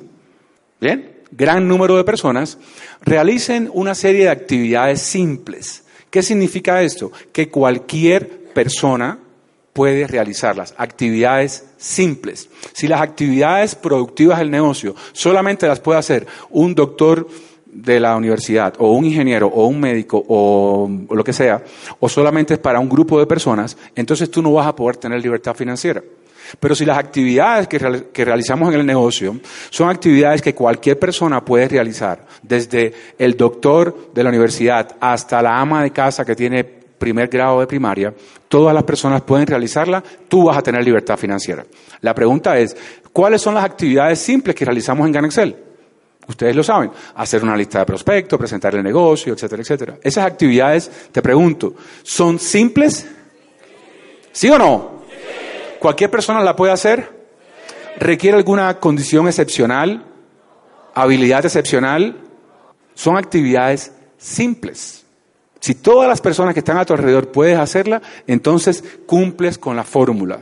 [0.80, 1.18] ¿Bien?
[1.32, 2.58] gran número de personas,
[3.02, 5.84] realicen una serie de actividades simples.
[6.10, 7.12] ¿Qué significa esto?
[7.32, 9.20] Que cualquier persona
[9.78, 10.74] puede realizarlas.
[10.76, 12.50] Actividades simples.
[12.74, 17.28] Si las actividades productivas del negocio solamente las puede hacer un doctor
[17.68, 21.64] de la universidad o un ingeniero o un médico o, lo que sea,
[22.00, 25.22] o solamente es para un grupo de personas, entonces tú no vas a poder tener
[25.22, 26.02] libertad financiera.
[26.60, 29.38] Pero si las actividades que, realizamos en el negocio
[29.70, 35.60] son actividades que cualquier persona puede realizar, desde el doctor de la universidad hasta la
[35.60, 38.14] ama de casa que tiene primer grado de primaria,
[38.48, 41.66] todas las personas pueden realizarla, tú vas a tener libertad financiera.
[42.02, 42.76] La pregunta es,
[43.14, 45.56] ¿cuáles son las actividades simples que realizamos en GanExcel?
[46.28, 49.98] Ustedes lo saben, hacer una lista de prospectos, presentar el negocio, etcétera, etcétera.
[50.04, 53.08] Esas actividades, te pregunto, ¿son simples?
[54.34, 55.04] ¿Sí o no?
[55.80, 57.16] ¿Cualquier persona la puede hacer?
[57.98, 60.06] ¿Requiere alguna condición excepcional?
[60.94, 62.18] ¿Habilidad excepcional?
[62.94, 65.07] Son actividades simples.
[65.60, 69.84] Si todas las personas que están a tu alrededor puedes hacerla, entonces cumples con la
[69.84, 70.40] fórmula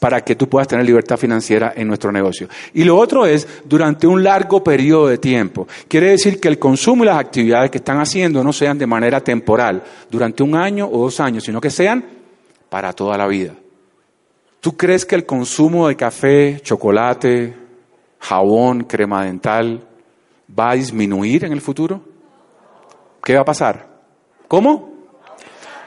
[0.00, 2.48] para que tú puedas tener libertad financiera en nuestro negocio.
[2.72, 5.68] Y lo otro es durante un largo periodo de tiempo.
[5.86, 9.20] Quiere decir que el consumo y las actividades que están haciendo no sean de manera
[9.20, 12.02] temporal, durante un año o dos años, sino que sean
[12.70, 13.52] para toda la vida.
[14.60, 17.54] ¿Tú crees que el consumo de café, chocolate,
[18.18, 19.86] jabón, crema dental
[20.58, 22.00] va a disminuir en el futuro?
[23.22, 23.89] ¿Qué va a pasar?
[24.50, 24.90] ¿Cómo?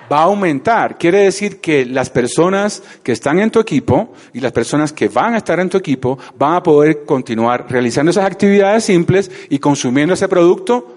[0.10, 0.97] Va a aumentar.
[0.97, 5.34] Quiere decir que las personas que están en tu equipo y las personas que van
[5.34, 10.13] a estar en tu equipo van a poder continuar realizando esas actividades simples y consumiendo
[10.13, 10.95] ese producto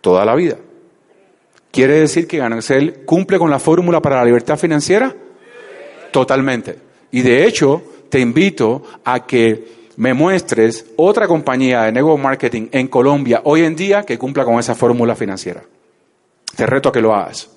[0.00, 0.58] toda la vida.
[1.72, 5.12] ¿Quiere decir que Ganancel cumple con la fórmula para la libertad financiera?
[6.12, 6.78] Totalmente.
[7.10, 12.86] Y de hecho, te invito a que me muestres otra compañía de negocio marketing en
[12.86, 15.64] Colombia hoy en día que cumpla con esa fórmula financiera.
[16.58, 17.48] Te reto a que lo hagas.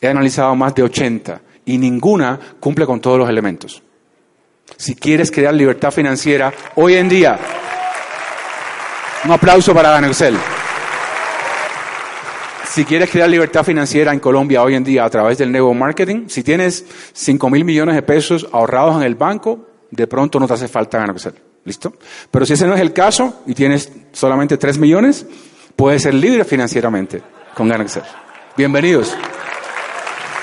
[0.00, 3.80] He analizado más de 80 y ninguna cumple con todos los elementos.
[4.76, 7.38] Si quieres crear libertad financiera hoy en día,
[9.26, 10.36] un aplauso para Ganexcel.
[12.68, 16.24] Si quieres crear libertad financiera en Colombia hoy en día a través del nuevo marketing,
[16.26, 20.54] si tienes 5 mil millones de pesos ahorrados en el banco, de pronto no te
[20.54, 21.34] hace falta Ganexcel.
[21.64, 21.92] ¿Listo?
[22.32, 25.26] Pero si ese no es el caso y tienes solamente 3 millones,
[25.76, 27.22] puedes ser libre financieramente
[27.56, 28.02] con Excel.
[28.54, 29.16] Bienvenidos.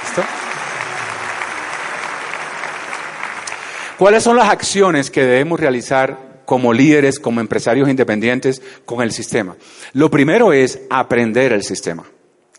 [0.03, 0.23] ¿Listo?
[3.99, 9.55] ¿Cuáles son las acciones que debemos realizar como líderes, como empresarios independientes con el sistema?
[9.93, 12.03] Lo primero es aprender el sistema,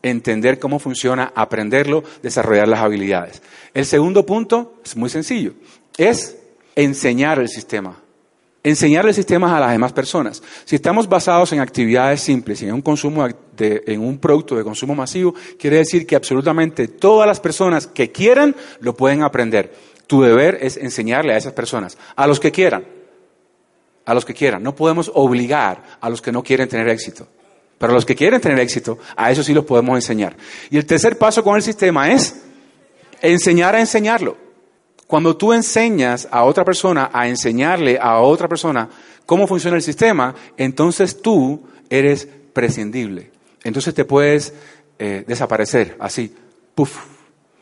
[0.03, 3.43] entender cómo funciona, aprenderlo, desarrollar las habilidades.
[3.75, 5.55] El segundo punto es muy sencillo,
[5.99, 6.37] es
[6.77, 8.04] enseñar el sistema,
[8.65, 10.43] enseñarle sistemas a las demás personas.
[10.65, 14.95] Si estamos basados en actividades simples y en un consumo en un producto de consumo
[14.95, 19.73] masivo, quiere decir que absolutamente todas las personas que quieran lo pueden aprender.
[20.07, 22.85] Tu deber es enseñarle a esas personas, a los que quieran,
[24.07, 24.63] a los que quieran.
[24.63, 27.29] No podemos obligar a los que no quieren tener éxito.
[27.79, 30.37] Pero a los que quieren tener éxito, a eso sí los podemos enseñar.
[30.71, 32.43] Y el tercer paso con el sistema es
[33.21, 34.44] enseñar a enseñarlo.
[35.07, 38.89] Cuando tú enseñas a otra persona a enseñarle a otra persona
[39.27, 43.31] cómo funciona el sistema, entonces tú eres prescindible.
[43.63, 44.55] Entonces te puedes
[44.99, 46.35] eh, desaparecer así,
[46.75, 46.99] puff,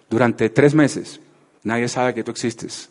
[0.08, 1.20] durante tres meses.
[1.64, 2.90] Nadie sabe que tú existes.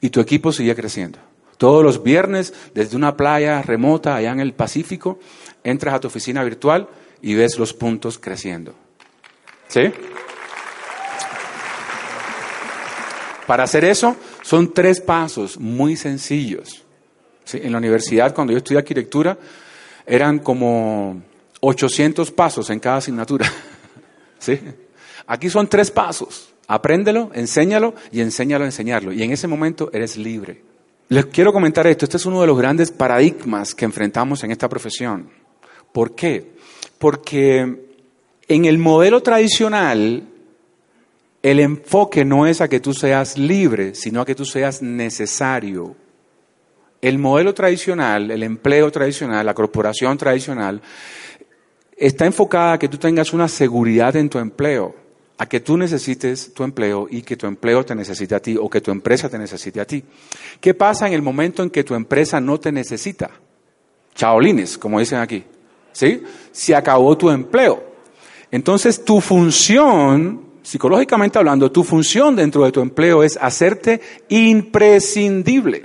[0.00, 1.18] Y tu equipo sigue creciendo.
[1.58, 5.18] Todos los viernes, desde una playa remota allá en el Pacífico,
[5.62, 6.88] entras a tu oficina virtual
[7.20, 8.74] y ves los puntos creciendo.
[9.68, 9.92] ¿Sí?
[13.46, 16.84] Para hacer eso son tres pasos muy sencillos.
[17.52, 19.36] En la universidad, cuando yo estudié arquitectura,
[20.06, 21.20] eran como
[21.60, 23.50] 800 pasos en cada asignatura.
[24.38, 24.58] ¿Sí?
[25.26, 26.52] Aquí son tres pasos.
[26.68, 29.12] Apréndelo, enséñalo y enséñalo a enseñarlo.
[29.12, 30.62] Y en ese momento eres libre.
[31.08, 32.04] Les quiero comentar esto.
[32.04, 35.28] Este es uno de los grandes paradigmas que enfrentamos en esta profesión.
[35.92, 36.52] ¿Por qué?
[36.98, 37.90] Porque
[38.46, 40.29] en el modelo tradicional
[41.42, 45.96] el enfoque no es a que tú seas libre, sino a que tú seas necesario.
[47.00, 50.82] El modelo tradicional, el empleo tradicional, la corporación tradicional,
[51.96, 54.94] está enfocada a que tú tengas una seguridad en tu empleo,
[55.38, 58.68] a que tú necesites tu empleo y que tu empleo te necesite a ti o
[58.68, 60.04] que tu empresa te necesite a ti.
[60.60, 63.30] ¿Qué pasa en el momento en que tu empresa no te necesita?
[64.14, 65.42] Chaolines, como dicen aquí.
[65.92, 66.22] ¿Sí?
[66.52, 67.82] Se acabó tu empleo.
[68.50, 75.84] Entonces tu función psicológicamente hablando, tu función dentro de tu empleo es hacerte imprescindible.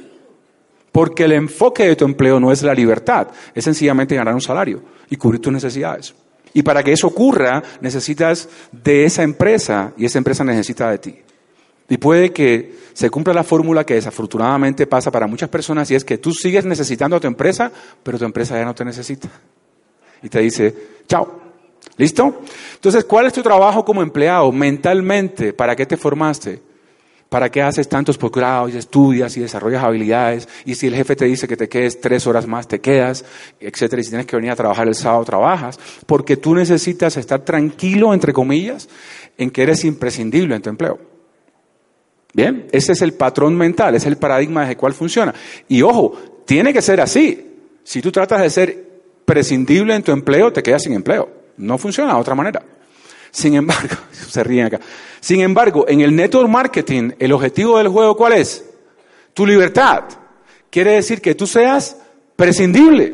[0.91, 4.83] Porque el enfoque de tu empleo no es la libertad, es sencillamente ganar un salario
[5.09, 6.13] y cubrir tus necesidades.
[6.53, 11.15] Y para que eso ocurra, necesitas de esa empresa y esa empresa necesita de ti.
[11.89, 16.05] Y puede que se cumpla la fórmula que desafortunadamente pasa para muchas personas y es
[16.05, 17.71] que tú sigues necesitando a tu empresa,
[18.03, 19.29] pero tu empresa ya no te necesita.
[20.21, 20.75] Y te dice,
[21.07, 21.44] chao.
[21.97, 22.41] ¿Listo?
[22.75, 25.53] Entonces, ¿cuál es tu trabajo como empleado mentalmente?
[25.53, 26.61] ¿Para qué te formaste?
[27.29, 30.47] ¿Para qué haces tantos posgrados y estudias y desarrollas habilidades?
[30.65, 33.25] Y si el jefe te dice que te quedes tres horas más, te quedas,
[33.59, 34.01] etcétera.
[34.01, 35.79] Y si tienes que venir a trabajar el sábado, trabajas.
[36.05, 38.87] Porque tú necesitas estar tranquilo, entre comillas,
[39.37, 40.99] en que eres imprescindible en tu empleo.
[42.33, 45.33] Bien, ese es el patrón mental, es el paradigma desde el cual funciona.
[45.69, 46.13] Y ojo,
[46.45, 47.53] tiene que ser así.
[47.83, 48.85] Si tú tratas de ser
[49.25, 51.44] prescindible en tu empleo, te quedas sin empleo.
[51.57, 52.61] No funciona de otra manera.
[53.31, 54.79] Sin embargo, se ríen acá.
[55.19, 58.65] Sin embargo, en el network marketing, el objetivo del juego, ¿cuál es?
[59.33, 60.03] Tu libertad.
[60.69, 61.97] Quiere decir que tú seas
[62.35, 63.13] prescindible,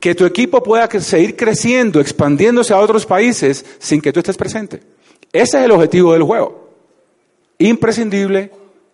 [0.00, 4.80] que tu equipo pueda seguir creciendo, expandiéndose a otros países sin que tú estés presente.
[5.32, 6.70] Ese es el objetivo del juego.
[7.58, 8.50] Imprescindible,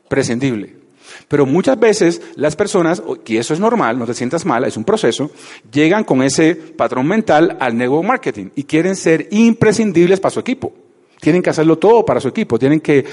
[0.09, 0.84] prescindible.
[1.29, 4.85] Pero muchas veces las personas, y eso es normal, no te sientas mal, es un
[4.85, 5.31] proceso,
[5.73, 10.73] llegan con ese patrón mental al network marketing y quieren ser imprescindibles para su equipo.
[11.21, 13.05] Tienen que hacerlo todo para su equipo, tienen que,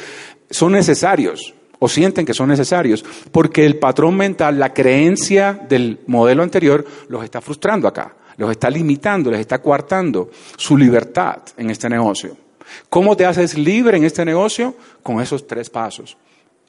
[0.50, 6.44] son necesarios o sienten que son necesarios, porque el patrón mental, la creencia del modelo
[6.44, 11.90] anterior, los está frustrando acá, los está limitando, les está coartando su libertad en este
[11.90, 12.38] negocio.
[12.90, 14.76] ¿Cómo te haces libre en este negocio?
[15.02, 16.18] Con esos tres pasos.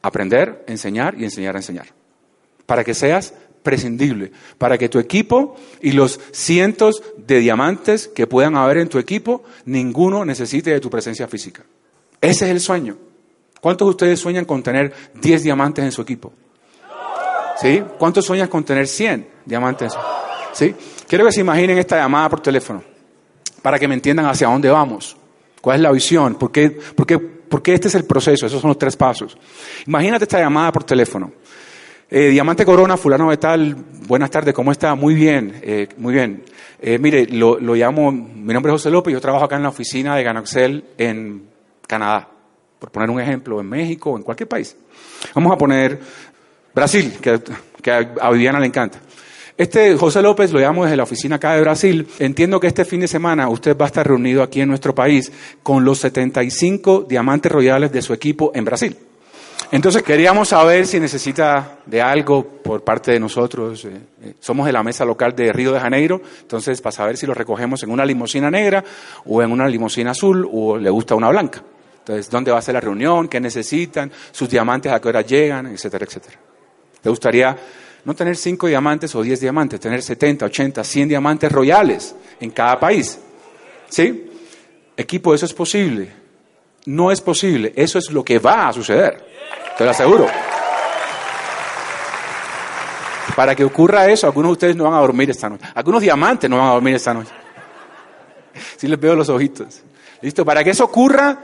[0.02, 1.86] Aprender, enseñar y enseñar a enseñar.
[2.66, 8.56] Para que seas prescindible, para que tu equipo y los cientos de diamantes que puedan
[8.56, 11.62] haber en tu equipo, ninguno necesite de tu presencia física.
[12.20, 12.96] Ese es el sueño.
[13.60, 16.32] ¿Cuántos de ustedes sueñan con tener 10 diamantes en su equipo?
[17.60, 17.82] ¿Sí?
[17.98, 19.92] ¿Cuántos sueñan con tener 100 diamantes?
[20.52, 20.74] ¿Sí?
[21.06, 22.82] Quiero que se imaginen esta llamada por teléfono,
[23.62, 25.16] para que me entiendan hacia dónde vamos.
[25.60, 26.34] ¿Cuál es la visión?
[26.34, 27.18] ¿Por qué, por qué,
[27.52, 28.46] por qué este es el proceso?
[28.46, 29.36] Esos son los tres pasos.
[29.86, 31.30] Imagínate esta llamada por teléfono.
[32.10, 33.74] Eh, Diamante Corona, fulano de tal,
[34.06, 34.94] buenas tardes, ¿cómo está?
[34.94, 36.44] Muy bien, eh, muy bien.
[36.80, 40.16] Eh, mire, lo, llamo, mi nombre es José López, yo trabajo acá en la oficina
[40.16, 41.42] de Ganoxel en
[41.86, 42.26] Canadá,
[42.78, 44.74] por poner un ejemplo, en México en cualquier país.
[45.34, 46.00] Vamos a poner
[46.74, 47.38] Brasil, que,
[47.82, 48.98] que a Viviana le encanta.
[49.62, 52.08] Este José López lo llamo desde la oficina acá de Brasil.
[52.18, 55.30] Entiendo que este fin de semana usted va a estar reunido aquí en nuestro país
[55.62, 58.96] con los 75 diamantes royales de su equipo en Brasil.
[59.70, 63.84] Entonces queríamos saber si necesita de algo por parte de nosotros.
[63.84, 63.90] Eh,
[64.22, 67.32] eh, somos de la mesa local de Río de Janeiro, entonces para saber si lo
[67.32, 68.82] recogemos en una limusina negra
[69.26, 71.62] o en una limusina azul o le gusta una blanca.
[72.00, 73.28] Entonces, ¿dónde va a ser la reunión?
[73.28, 74.10] ¿Qué necesitan?
[74.32, 75.68] ¿Sus diamantes a qué hora llegan?
[75.68, 76.36] Etcétera, etcétera.
[77.00, 77.56] ¿Te gustaría
[78.04, 82.78] no tener cinco diamantes o diez diamantes, tener 70, 80, 100 diamantes royales en cada
[82.80, 83.18] país.
[83.88, 84.30] ¿Sí?
[84.96, 86.12] Equipo, eso es posible.
[86.86, 89.24] No es posible, eso es lo que va a suceder.
[89.78, 90.26] Te lo aseguro.
[93.36, 95.64] Para que ocurra eso, algunos de ustedes no van a dormir esta noche.
[95.74, 97.30] Algunos diamantes no van a dormir esta noche.
[98.76, 99.82] Si les veo los ojitos.
[100.20, 100.44] ¿Listo?
[100.44, 101.38] Para que eso ocurra,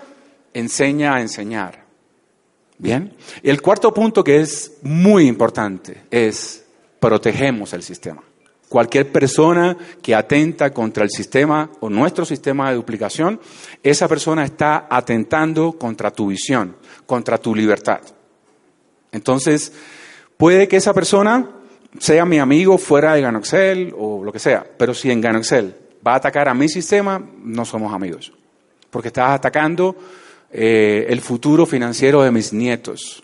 [0.53, 1.88] enseña a enseñar.
[2.79, 3.13] Bien.
[3.43, 6.65] Y el cuarto punto que es muy importante es
[7.01, 8.23] protegemos el sistema.
[8.69, 13.41] Cualquier persona que atenta contra el sistema o nuestro sistema de duplicación,
[13.83, 18.01] esa persona está atentando contra tu visión, contra tu libertad.
[19.11, 19.73] Entonces,
[20.37, 21.49] puede que esa persona
[21.99, 25.75] sea mi amigo fuera de Ganoxel o lo que sea, pero si en Ganoxel
[26.07, 28.33] va a atacar a mi sistema, no somos amigos.
[28.91, 29.97] Porque estás atacando
[30.51, 33.23] eh, el futuro financiero de mis nietos.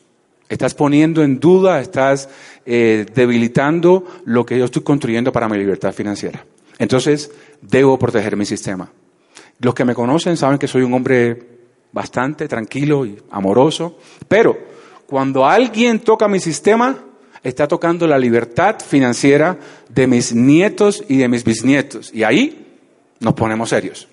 [0.49, 2.29] Estás poniendo en duda, estás
[2.67, 6.45] eh, debilitando lo que yo estoy construyendo para mi libertad financiera.
[6.79, 7.31] Entonces,
[7.63, 8.91] debo proteger mi sistema.
[9.61, 11.55] Los que me conocen saben que soy un hombre
[11.93, 14.59] bastante tranquilo y amoroso, pero
[15.07, 17.05] cuando alguien toca mi sistema,
[17.43, 19.59] está tocando la libertad financiera
[19.89, 22.13] de mis nietos y de mis bisnietos.
[22.13, 22.67] Y ahí
[23.21, 24.09] nos ponemos serios.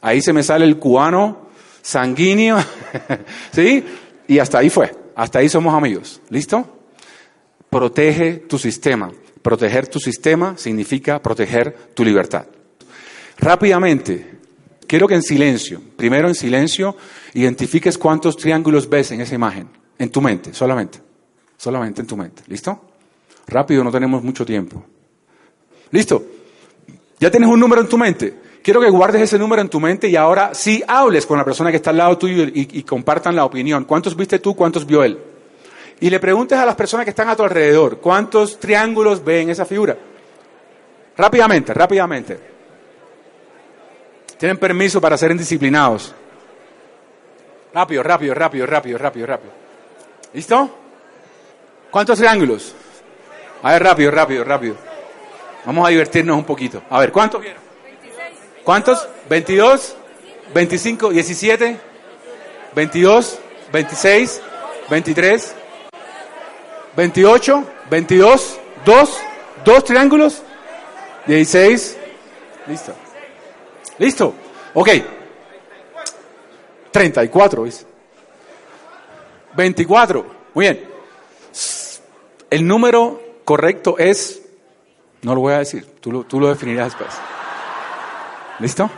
[0.00, 1.45] Ahí se me sale el cubano
[1.86, 2.58] sanguíneo,
[3.52, 3.84] ¿sí?
[4.26, 6.80] Y hasta ahí fue, hasta ahí somos amigos, ¿listo?
[7.70, 9.12] Protege tu sistema.
[9.40, 12.46] Proteger tu sistema significa proteger tu libertad.
[13.38, 14.38] Rápidamente,
[14.88, 16.96] quiero que en silencio, primero en silencio,
[17.34, 20.98] identifiques cuántos triángulos ves en esa imagen, en tu mente, solamente,
[21.56, 22.84] solamente en tu mente, ¿listo?
[23.46, 24.84] Rápido, no tenemos mucho tiempo.
[25.92, 26.26] ¿Listo?
[27.20, 28.45] ¿Ya tienes un número en tu mente?
[28.66, 31.70] Quiero que guardes ese número en tu mente y ahora sí hables con la persona
[31.70, 33.84] que está al lado tuyo y, compartan la opinión.
[33.84, 34.56] ¿Cuántos viste tú?
[34.56, 35.16] ¿Cuántos vio él?
[36.00, 39.50] y le preguntes a las personas que están a tu alrededor, ¿cuántos triángulos ven en
[39.50, 39.96] esa figura?
[41.16, 42.40] Rápidamente, rápidamente.
[44.36, 46.12] Tienen permiso para ser indisciplinados.
[47.72, 49.52] Rápido, rápido, rápido, rápido, rápido, rápido.
[50.32, 50.70] ¿Listo?
[51.88, 52.74] ¿Cuántos triángulos?
[53.62, 54.74] A ver, rápido, rápido, rápido.
[55.64, 56.82] Vamos a divertirnos un poquito.
[56.90, 57.65] A ver, ¿cuántos vieron?
[58.66, 59.06] ¿Cuántos?
[59.30, 59.94] ¿22?
[60.52, 61.12] ¿25?
[61.12, 61.76] ¿17?
[62.74, 63.38] ¿22?
[63.72, 64.40] ¿26?
[64.90, 65.52] ¿23?
[66.96, 67.64] ¿28?
[67.88, 68.58] ¿22?
[68.84, 69.08] ¿2?
[69.64, 70.42] ¿Dos triángulos?
[71.28, 71.94] ¿16?
[72.66, 72.92] Listo.
[73.98, 74.34] ¿Listo?
[74.74, 74.88] Ok.
[76.90, 77.86] 34, ¿ves?
[79.54, 80.26] 24.
[80.54, 80.84] Muy bien.
[82.50, 84.42] El número correcto es,
[85.22, 87.14] no lo voy a decir, tú lo, tú lo definirás después.
[88.58, 88.90] ¿Listo?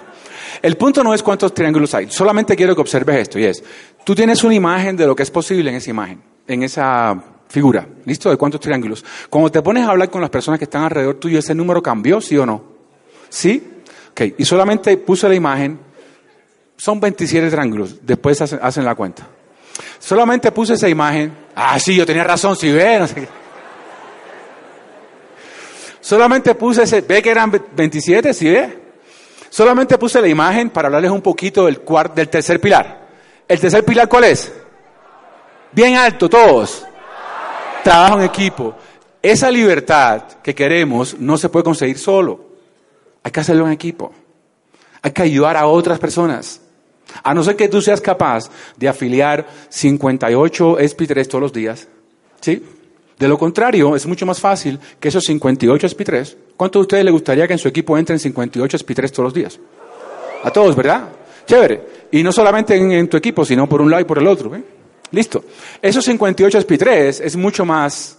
[0.62, 3.62] El punto no es cuántos triángulos hay, solamente quiero que observes esto y es,
[4.04, 7.86] tú tienes una imagen de lo que es posible en esa imagen, en esa figura,
[8.04, 8.30] ¿listo?
[8.30, 9.04] De cuántos triángulos.
[9.30, 12.20] Cuando te pones a hablar con las personas que están alrededor tuyo, ¿ese número cambió,
[12.20, 12.62] sí o no?
[13.28, 13.82] ¿Sí?
[14.10, 15.78] Ok, y solamente puse la imagen,
[16.76, 19.26] son 27 triángulos, después hacen, la cuenta.
[19.98, 23.28] Solamente puse esa imagen, ah, sí, yo tenía razón, si ve, no sé qué.
[26.00, 28.87] Solamente puse ese, ve que eran 27, ¿sí ve?
[29.50, 33.08] Solamente puse la imagen para hablarles un poquito del, cuart, del tercer pilar.
[33.46, 34.52] ¿El tercer pilar cuál es?
[35.72, 36.84] Bien alto, todos.
[37.82, 38.74] Trabajo en equipo.
[39.22, 42.46] Esa libertad que queremos no se puede conseguir solo.
[43.22, 44.12] Hay que hacerlo en equipo.
[45.02, 46.60] Hay que ayudar a otras personas.
[47.22, 51.88] A no ser que tú seas capaz de afiliar 58 SP3 todos los días.
[52.40, 52.62] ¿Sí?
[53.18, 56.36] De lo contrario, es mucho más fácil que esos 58 SP3.
[56.56, 59.58] ¿Cuántos de ustedes les gustaría que en su equipo entren 58 SP3 todos los días?
[60.44, 61.08] A todos, ¿verdad?
[61.44, 61.82] Chévere.
[62.12, 64.54] Y no solamente en, tu equipo, sino por un lado y por el otro.
[64.54, 64.62] ¿eh?
[65.10, 65.44] Listo.
[65.82, 68.18] Esos 58 SP3 es mucho más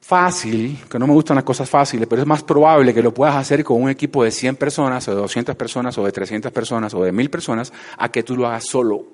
[0.00, 3.36] fácil, que no me gustan las cosas fáciles, pero es más probable que lo puedas
[3.36, 6.92] hacer con un equipo de 100 personas, o de 200 personas, o de 300 personas,
[6.94, 9.04] o de 1000 personas, a que tú lo hagas solo.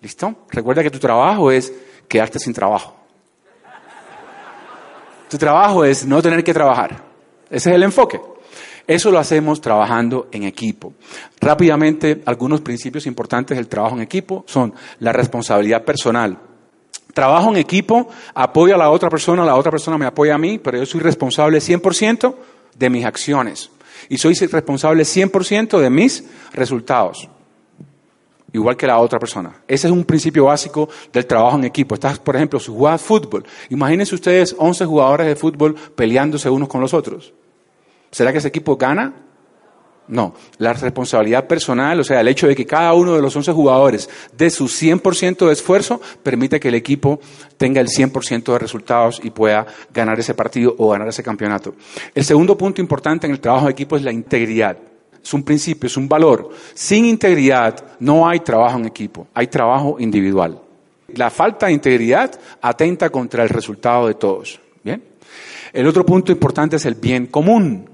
[0.00, 0.34] ¿Listo?
[0.50, 1.72] Recuerda que tu trabajo es
[2.08, 3.01] quedarte sin trabajo.
[5.32, 7.02] Tu trabajo es no tener que trabajar.
[7.48, 8.20] Ese es el enfoque.
[8.86, 10.92] Eso lo hacemos trabajando en equipo.
[11.40, 16.36] Rápidamente, algunos principios importantes del trabajo en equipo son la responsabilidad personal.
[17.14, 20.58] Trabajo en equipo, apoyo a la otra persona, la otra persona me apoya a mí,
[20.58, 22.34] pero yo soy responsable 100%
[22.76, 23.70] de mis acciones.
[24.10, 27.26] Y soy responsable 100% de mis resultados
[28.52, 29.62] igual que la otra persona.
[29.66, 31.94] Ese es un principio básico del trabajo en equipo.
[31.94, 36.80] Estás, por ejemplo, si juegas fútbol, imagínense ustedes 11 jugadores de fútbol peleándose unos con
[36.80, 37.32] los otros.
[38.10, 39.14] ¿Será que ese equipo gana?
[40.08, 43.52] No, la responsabilidad personal, o sea, el hecho de que cada uno de los 11
[43.52, 47.20] jugadores dé su 100% de esfuerzo, permite que el equipo
[47.56, 51.74] tenga el 100% de resultados y pueda ganar ese partido o ganar ese campeonato.
[52.14, 54.76] El segundo punto importante en el trabajo de equipo es la integridad
[55.22, 56.50] es un principio, es un valor.
[56.74, 60.60] Sin integridad no hay trabajo en equipo, hay trabajo individual.
[61.14, 64.60] La falta de integridad atenta contra el resultado de todos.
[64.82, 65.02] ¿Bien?
[65.72, 67.88] El otro punto importante es el bien común.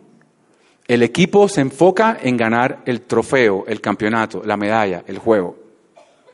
[0.87, 5.68] El equipo se enfoca en ganar el trofeo, el campeonato, la medalla, el juego.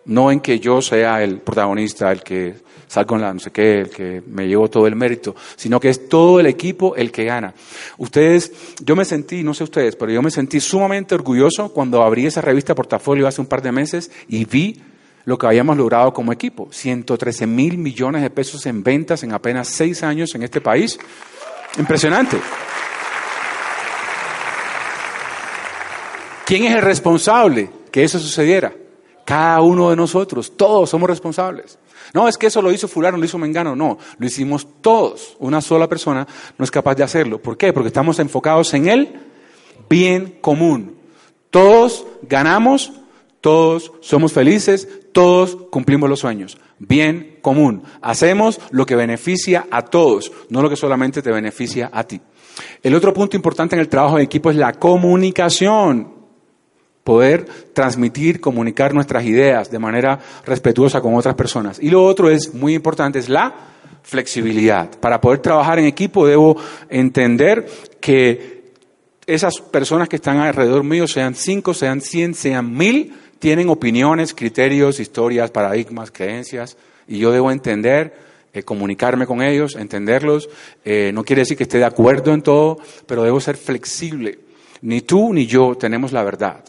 [0.06, 2.54] No en que yo sea el protagonista, el que
[2.88, 5.88] salgo con la no sé qué, el que me llevo todo el mérito, sino que
[5.88, 7.54] es todo el equipo el que gana.
[7.98, 8.52] Ustedes,
[8.82, 12.40] yo me sentí, no sé ustedes, pero yo me sentí sumamente orgulloso cuando abrí esa
[12.40, 14.80] revista Portafolio hace un par de meses y vi
[15.24, 16.68] lo que habíamos logrado como equipo.
[16.70, 20.98] 113 mil millones de pesos en ventas en apenas seis años en este país.
[21.78, 22.38] Impresionante.
[26.46, 28.72] ¿Quién es el responsable que eso sucediera?
[29.24, 31.78] Cada uno de nosotros, todos somos responsables.
[32.12, 33.74] No, es que eso lo hizo fulano, lo hizo Mengano.
[33.74, 35.36] No, lo hicimos todos.
[35.38, 36.26] Una sola persona
[36.58, 37.40] no es capaz de hacerlo.
[37.40, 37.72] ¿Por qué?
[37.72, 39.20] Porque estamos enfocados en el
[39.88, 40.96] bien común.
[41.50, 42.92] Todos ganamos,
[43.40, 46.58] todos somos felices, todos cumplimos los sueños.
[46.78, 47.82] Bien común.
[48.02, 52.20] Hacemos lo que beneficia a todos, no lo que solamente te beneficia a ti.
[52.82, 56.13] El otro punto importante en el trabajo de equipo es la comunicación
[57.04, 57.44] poder
[57.74, 61.78] transmitir, comunicar nuestras ideas de manera respetuosa con otras personas.
[61.80, 63.54] Y lo otro es muy importante, es la
[64.02, 64.90] flexibilidad.
[64.98, 66.56] Para poder trabajar en equipo debo
[66.88, 67.66] entender
[68.00, 68.72] que
[69.26, 75.00] esas personas que están alrededor mío, sean cinco, sean cien, sean mil, tienen opiniones, criterios,
[75.00, 76.76] historias, paradigmas, creencias,
[77.06, 78.14] y yo debo entender,
[78.52, 80.48] eh, comunicarme con ellos, entenderlos.
[80.84, 84.38] Eh, no quiere decir que esté de acuerdo en todo, pero debo ser flexible.
[84.82, 86.64] Ni tú ni yo tenemos la verdad.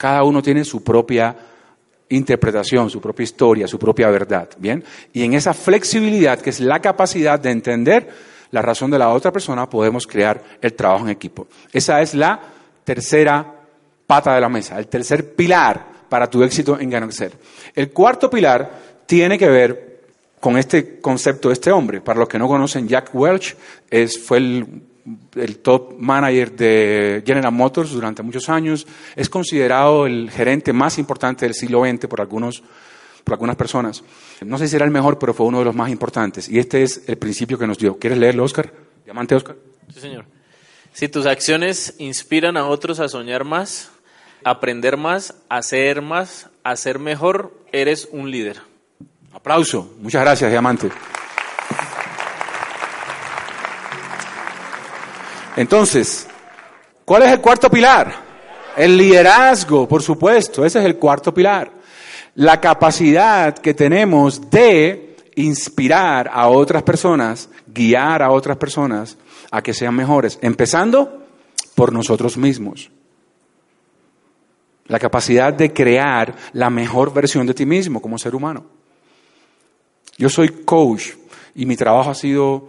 [0.00, 1.36] Cada uno tiene su propia
[2.08, 4.82] interpretación, su propia historia, su propia verdad, ¿bien?
[5.12, 8.08] Y en esa flexibilidad, que es la capacidad de entender
[8.50, 11.48] la razón de la otra persona, podemos crear el trabajo en equipo.
[11.70, 12.40] Esa es la
[12.82, 13.44] tercera
[14.06, 17.32] pata de la mesa, el tercer pilar para tu éxito en Ganaxel.
[17.74, 18.70] El cuarto pilar
[19.04, 20.00] tiene que ver
[20.40, 22.00] con este concepto de este hombre.
[22.00, 23.54] Para los que no conocen, Jack Welch
[23.90, 24.66] es, fue el,
[25.34, 28.86] el, top manager de General Motors durante muchos años.
[29.16, 32.62] Es considerado el gerente más importante del siglo XX por, algunos,
[33.24, 34.02] por algunas personas.
[34.44, 36.48] No sé si era el mejor, pero fue uno de los más importantes.
[36.48, 37.98] Y este es el principio que nos dio.
[37.98, 38.72] ¿Quieres leerlo, Oscar?
[39.04, 39.56] Diamante, Oscar.
[39.92, 40.24] Sí, señor.
[40.92, 43.90] Si tus acciones inspiran a otros a soñar más,
[44.44, 48.60] aprender más, hacer más, hacer mejor, eres un líder.
[49.32, 49.94] Aplauso.
[50.00, 50.90] Muchas gracias, Diamante.
[55.56, 56.26] Entonces,
[57.04, 58.12] ¿cuál es el cuarto pilar?
[58.76, 60.64] El liderazgo, por supuesto.
[60.64, 61.70] Ese es el cuarto pilar.
[62.36, 69.16] La capacidad que tenemos de inspirar a otras personas, guiar a otras personas
[69.50, 71.26] a que sean mejores, empezando
[71.74, 72.90] por nosotros mismos.
[74.86, 78.64] La capacidad de crear la mejor versión de ti mismo como ser humano.
[80.18, 81.12] Yo soy coach
[81.54, 82.68] y mi trabajo ha sido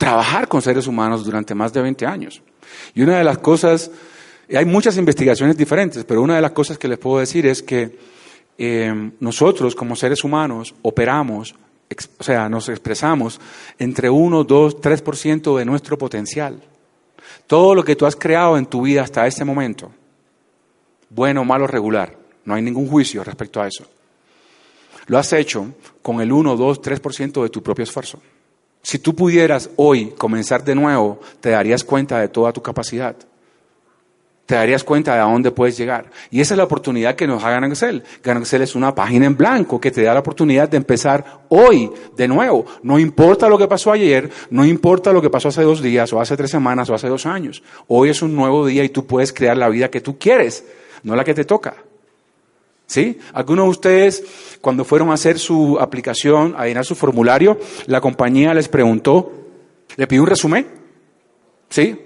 [0.00, 2.42] trabajar con seres humanos durante más de 20 años.
[2.94, 3.90] Y una de las cosas,
[4.48, 7.98] hay muchas investigaciones diferentes, pero una de las cosas que les puedo decir es que
[8.56, 11.54] eh, nosotros como seres humanos operamos,
[12.18, 13.38] o sea, nos expresamos
[13.78, 16.62] entre 1, 2, 3% de nuestro potencial.
[17.46, 19.92] Todo lo que tú has creado en tu vida hasta este momento,
[21.10, 23.84] bueno, malo, regular, no hay ningún juicio respecto a eso
[25.10, 28.20] lo has hecho con el 1, 2, 3% de tu propio esfuerzo.
[28.82, 33.14] Si tú pudieras hoy comenzar de nuevo, te darías cuenta de toda tu capacidad.
[34.46, 36.10] Te darías cuenta de a dónde puedes llegar.
[36.28, 38.02] Y esa es la oportunidad que nos da Excel.
[38.24, 42.26] Excel es una página en blanco que te da la oportunidad de empezar hoy de
[42.26, 42.66] nuevo.
[42.82, 46.20] No importa lo que pasó ayer, no importa lo que pasó hace dos días, o
[46.20, 47.62] hace tres semanas, o hace dos años.
[47.86, 50.64] Hoy es un nuevo día y tú puedes crear la vida que tú quieres,
[51.04, 51.76] no la que te toca.
[52.90, 53.20] ¿Sí?
[53.34, 54.24] Algunos de ustedes,
[54.60, 59.30] cuando fueron a hacer su aplicación, a llenar su formulario, la compañía les preguntó,
[59.94, 60.66] ¿le pidió un resumen?
[61.68, 61.96] ¿Sí?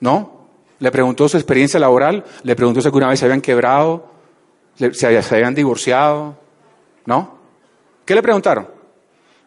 [0.00, 0.48] ¿No?
[0.80, 2.24] ¿Le preguntó su experiencia laboral?
[2.42, 4.10] ¿Le preguntó si alguna vez se habían quebrado?
[4.94, 6.36] ¿Se habían divorciado?
[7.06, 7.38] ¿No?
[8.04, 8.66] ¿Qué le preguntaron?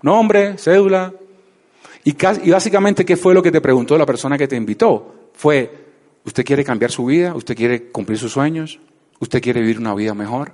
[0.02, 1.12] Nombre, cédula.
[2.06, 5.14] Y, y básicamente, ¿qué fue lo que te preguntó la persona que te invitó?
[5.34, 5.70] Fue,
[6.24, 7.36] ¿usted quiere cambiar su vida?
[7.36, 8.80] ¿Usted quiere cumplir sus sueños?
[9.20, 10.54] ¿Usted quiere vivir una vida mejor?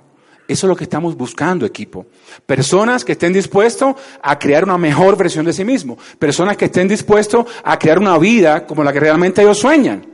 [0.50, 2.06] Eso es lo que estamos buscando, equipo.
[2.44, 5.96] Personas que estén dispuestos a crear una mejor versión de sí mismo.
[6.18, 10.04] Personas que estén dispuestos a crear una vida como la que realmente ellos sueñan.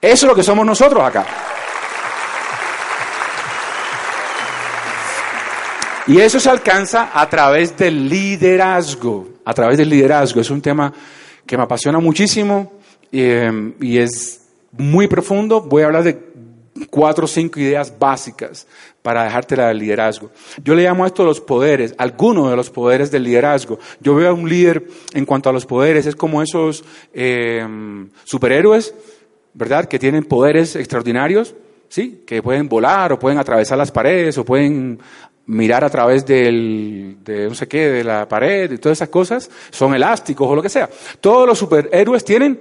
[0.00, 1.26] Eso es lo que somos nosotros acá.
[6.06, 9.28] Y eso se alcanza a través del liderazgo.
[9.44, 10.40] A través del liderazgo.
[10.40, 10.90] Es un tema
[11.44, 12.72] que me apasiona muchísimo
[13.12, 14.40] eh, y es
[14.72, 15.60] muy profundo.
[15.60, 16.14] Voy a hablar de
[16.96, 18.66] cuatro o cinco ideas básicas
[19.02, 20.30] para dejártela del liderazgo.
[20.64, 23.78] Yo le llamo a esto los poderes, algunos de los poderes del liderazgo.
[24.00, 27.62] Yo veo a un líder en cuanto a los poderes, es como esos eh,
[28.24, 28.94] superhéroes,
[29.52, 29.84] ¿verdad?
[29.84, 31.54] Que tienen poderes extraordinarios,
[31.90, 32.22] ¿sí?
[32.26, 34.98] Que pueden volar o pueden atravesar las paredes o pueden
[35.44, 39.50] mirar a través del, de no sé qué, de la pared y todas esas cosas,
[39.68, 40.88] son elásticos o lo que sea.
[41.20, 42.60] Todos los superhéroes tienen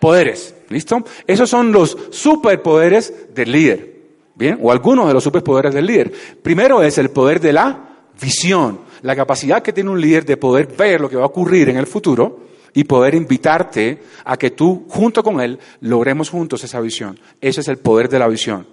[0.00, 0.54] superpoderes.
[0.70, 1.04] ¿Listo?
[1.26, 4.00] Esos son los superpoderes del líder.
[4.34, 4.58] ¿Bien?
[4.62, 6.12] O algunos de los superpoderes del líder.
[6.42, 7.88] Primero es el poder de la
[8.20, 11.68] visión, la capacidad que tiene un líder de poder ver lo que va a ocurrir
[11.68, 16.80] en el futuro y poder invitarte a que tú, junto con él, logremos juntos esa
[16.80, 17.18] visión.
[17.40, 18.66] Ese es el poder de la visión.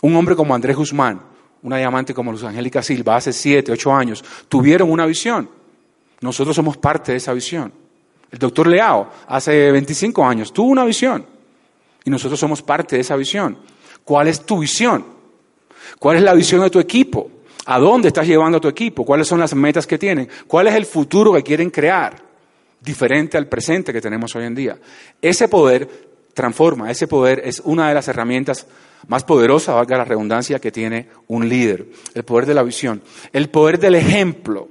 [0.00, 1.20] Un hombre como Andrés Guzmán,
[1.62, 5.50] una diamante como Luz Angélica Silva, hace siete, ocho años, tuvieron una visión.
[6.22, 7.79] Nosotros somos parte de esa visión.
[8.30, 11.26] El doctor Leao, hace 25 años, tuvo una visión
[12.04, 13.58] y nosotros somos parte de esa visión.
[14.04, 15.04] ¿Cuál es tu visión?
[15.98, 17.30] ¿Cuál es la visión de tu equipo?
[17.66, 19.04] ¿A dónde estás llevando a tu equipo?
[19.04, 20.28] ¿Cuáles son las metas que tienen?
[20.46, 22.16] ¿Cuál es el futuro que quieren crear?
[22.80, 24.78] Diferente al presente que tenemos hoy en día.
[25.20, 25.88] Ese poder
[26.32, 28.66] transforma, ese poder es una de las herramientas
[29.08, 31.86] más poderosas, valga la redundancia, que tiene un líder.
[32.14, 33.02] El poder de la visión.
[33.32, 34.68] El poder del ejemplo.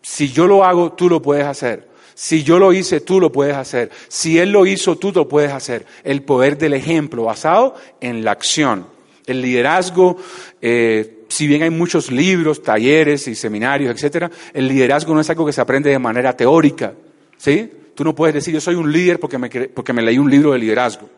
[0.00, 1.87] Si yo lo hago, tú lo puedes hacer.
[2.20, 3.92] Si yo lo hice, tú lo puedes hacer.
[4.08, 5.86] Si Él lo hizo, tú lo puedes hacer.
[6.02, 8.88] El poder del ejemplo basado en la acción.
[9.24, 10.16] El liderazgo,
[10.60, 15.46] eh, si bien hay muchos libros, talleres y seminarios, etcétera, el liderazgo no es algo
[15.46, 16.92] que se aprende de manera teórica.
[17.36, 17.70] ¿Sí?
[17.94, 20.50] Tú no puedes decir yo soy un líder porque me, porque me leí un libro
[20.50, 21.08] de liderazgo.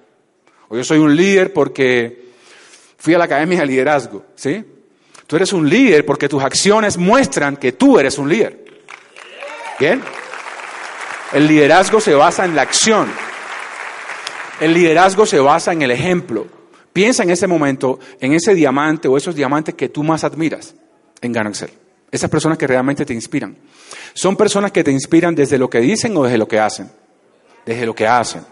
[0.69, 2.27] O yo soy un líder porque
[2.99, 4.27] fui a la academia de liderazgo.
[4.35, 4.63] ¿Sí?
[5.27, 8.67] Tú eres un líder porque tus acciones muestran que tú eres un líder.
[9.79, 10.03] ¿Bien?
[11.33, 13.09] El liderazgo se basa en la acción.
[14.61, 16.47] El liderazgo se basa en el ejemplo.
[16.93, 20.75] Piensa en ese momento, en ese diamante o esos diamantes que tú más admiras
[21.21, 21.71] en Gano Excel.
[22.11, 23.57] Esas personas que realmente te inspiran.
[24.13, 26.91] Son personas que te inspiran desde lo que dicen o desde lo que hacen.
[27.65, 28.43] Desde lo que hacen,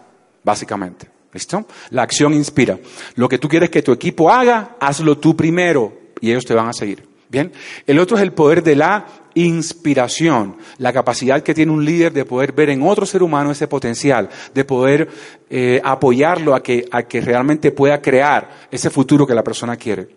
[0.45, 1.09] básicamente.
[1.33, 1.66] ¿Listo?
[1.91, 2.79] La acción inspira.
[3.16, 6.68] Lo que tú quieres que tu equipo haga, hazlo tú primero y ellos te van
[6.68, 7.07] a seguir.
[7.29, 7.53] Bien.
[7.87, 9.05] El otro es el poder de la
[9.45, 13.68] inspiración, la capacidad que tiene un líder de poder ver en otro ser humano ese
[13.68, 15.09] potencial, de poder
[15.51, 20.09] eh, apoyarlo a que, a que realmente pueda crear ese futuro que la persona quiere.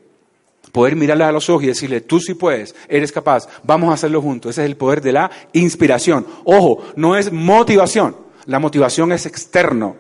[0.72, 4.22] Poder mirarle a los ojos y decirle, tú sí puedes, eres capaz, vamos a hacerlo
[4.22, 4.52] juntos.
[4.52, 6.26] Ese es el poder de la inspiración.
[6.46, 8.16] Ojo, no es motivación.
[8.46, 9.98] La motivación es externo.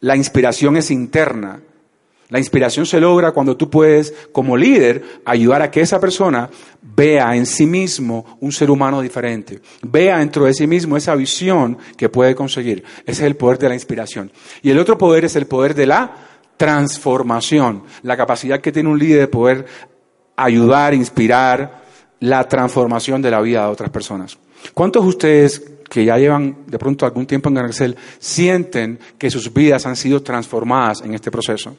[0.00, 1.60] La inspiración es interna.
[2.28, 6.50] La inspiración se logra cuando tú puedes, como líder, ayudar a que esa persona
[6.82, 11.78] vea en sí mismo un ser humano diferente, vea dentro de sí mismo esa visión
[11.96, 12.82] que puede conseguir.
[13.04, 14.32] Ese es el poder de la inspiración.
[14.62, 16.14] Y el otro poder es el poder de la
[16.56, 19.66] transformación, la capacidad que tiene un líder de poder
[20.36, 21.84] ayudar, inspirar
[22.20, 24.38] la transformación de la vida de otras personas.
[24.74, 29.52] ¿Cuántos de ustedes que ya llevan de pronto algún tiempo en Garcel sienten que sus
[29.52, 31.76] vidas han sido transformadas en este proceso?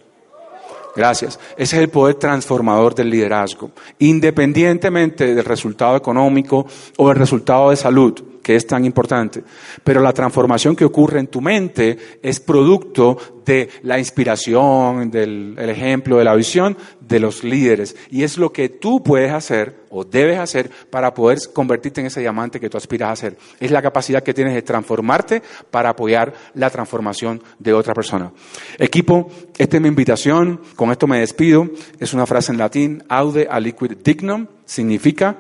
[0.98, 1.40] Gracias.
[1.56, 3.70] Ese es el poder transformador del liderazgo,
[4.00, 6.66] independientemente del resultado económico
[6.98, 9.44] o del resultado de salud que es tan importante.
[9.84, 16.18] Pero la transformación que ocurre en tu mente es producto de la inspiración, del ejemplo,
[16.18, 17.96] de la visión de los líderes.
[18.10, 22.20] Y es lo que tú puedes hacer o debes hacer para poder convertirte en ese
[22.20, 23.38] diamante que tú aspiras a ser.
[23.60, 28.32] Es la capacidad que tienes de transformarte para apoyar la transformación de otra persona.
[28.78, 30.62] Equipo, esta es mi invitación.
[30.76, 31.70] Con esto me despido.
[32.00, 34.48] Es una frase en latín, aude a liquid dignum.
[34.66, 35.38] Significa,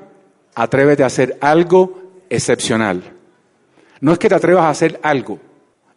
[0.56, 3.14] atrévete a hacer algo excepcional.
[4.00, 5.39] No es que te atrevas a hacer algo,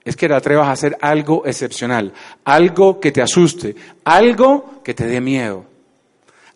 [0.05, 2.13] es que te atrevas a hacer algo excepcional,
[2.45, 5.67] algo que te asuste, algo que te dé miedo,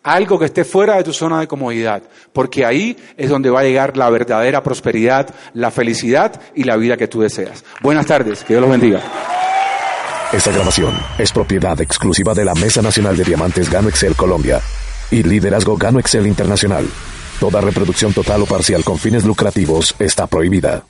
[0.05, 3.63] algo que esté fuera de tu zona de comodidad, porque ahí es donde va a
[3.63, 7.65] llegar la verdadera prosperidad, la felicidad y la vida que tú deseas.
[7.81, 9.01] Buenas tardes, que Dios los bendiga.
[10.31, 14.61] Esta grabación es propiedad exclusiva de la Mesa Nacional de Diamantes Gano Excel Colombia
[15.09, 16.87] y Liderazgo Gano Excel Internacional.
[17.39, 20.83] Toda reproducción total o parcial con fines lucrativos está prohibida.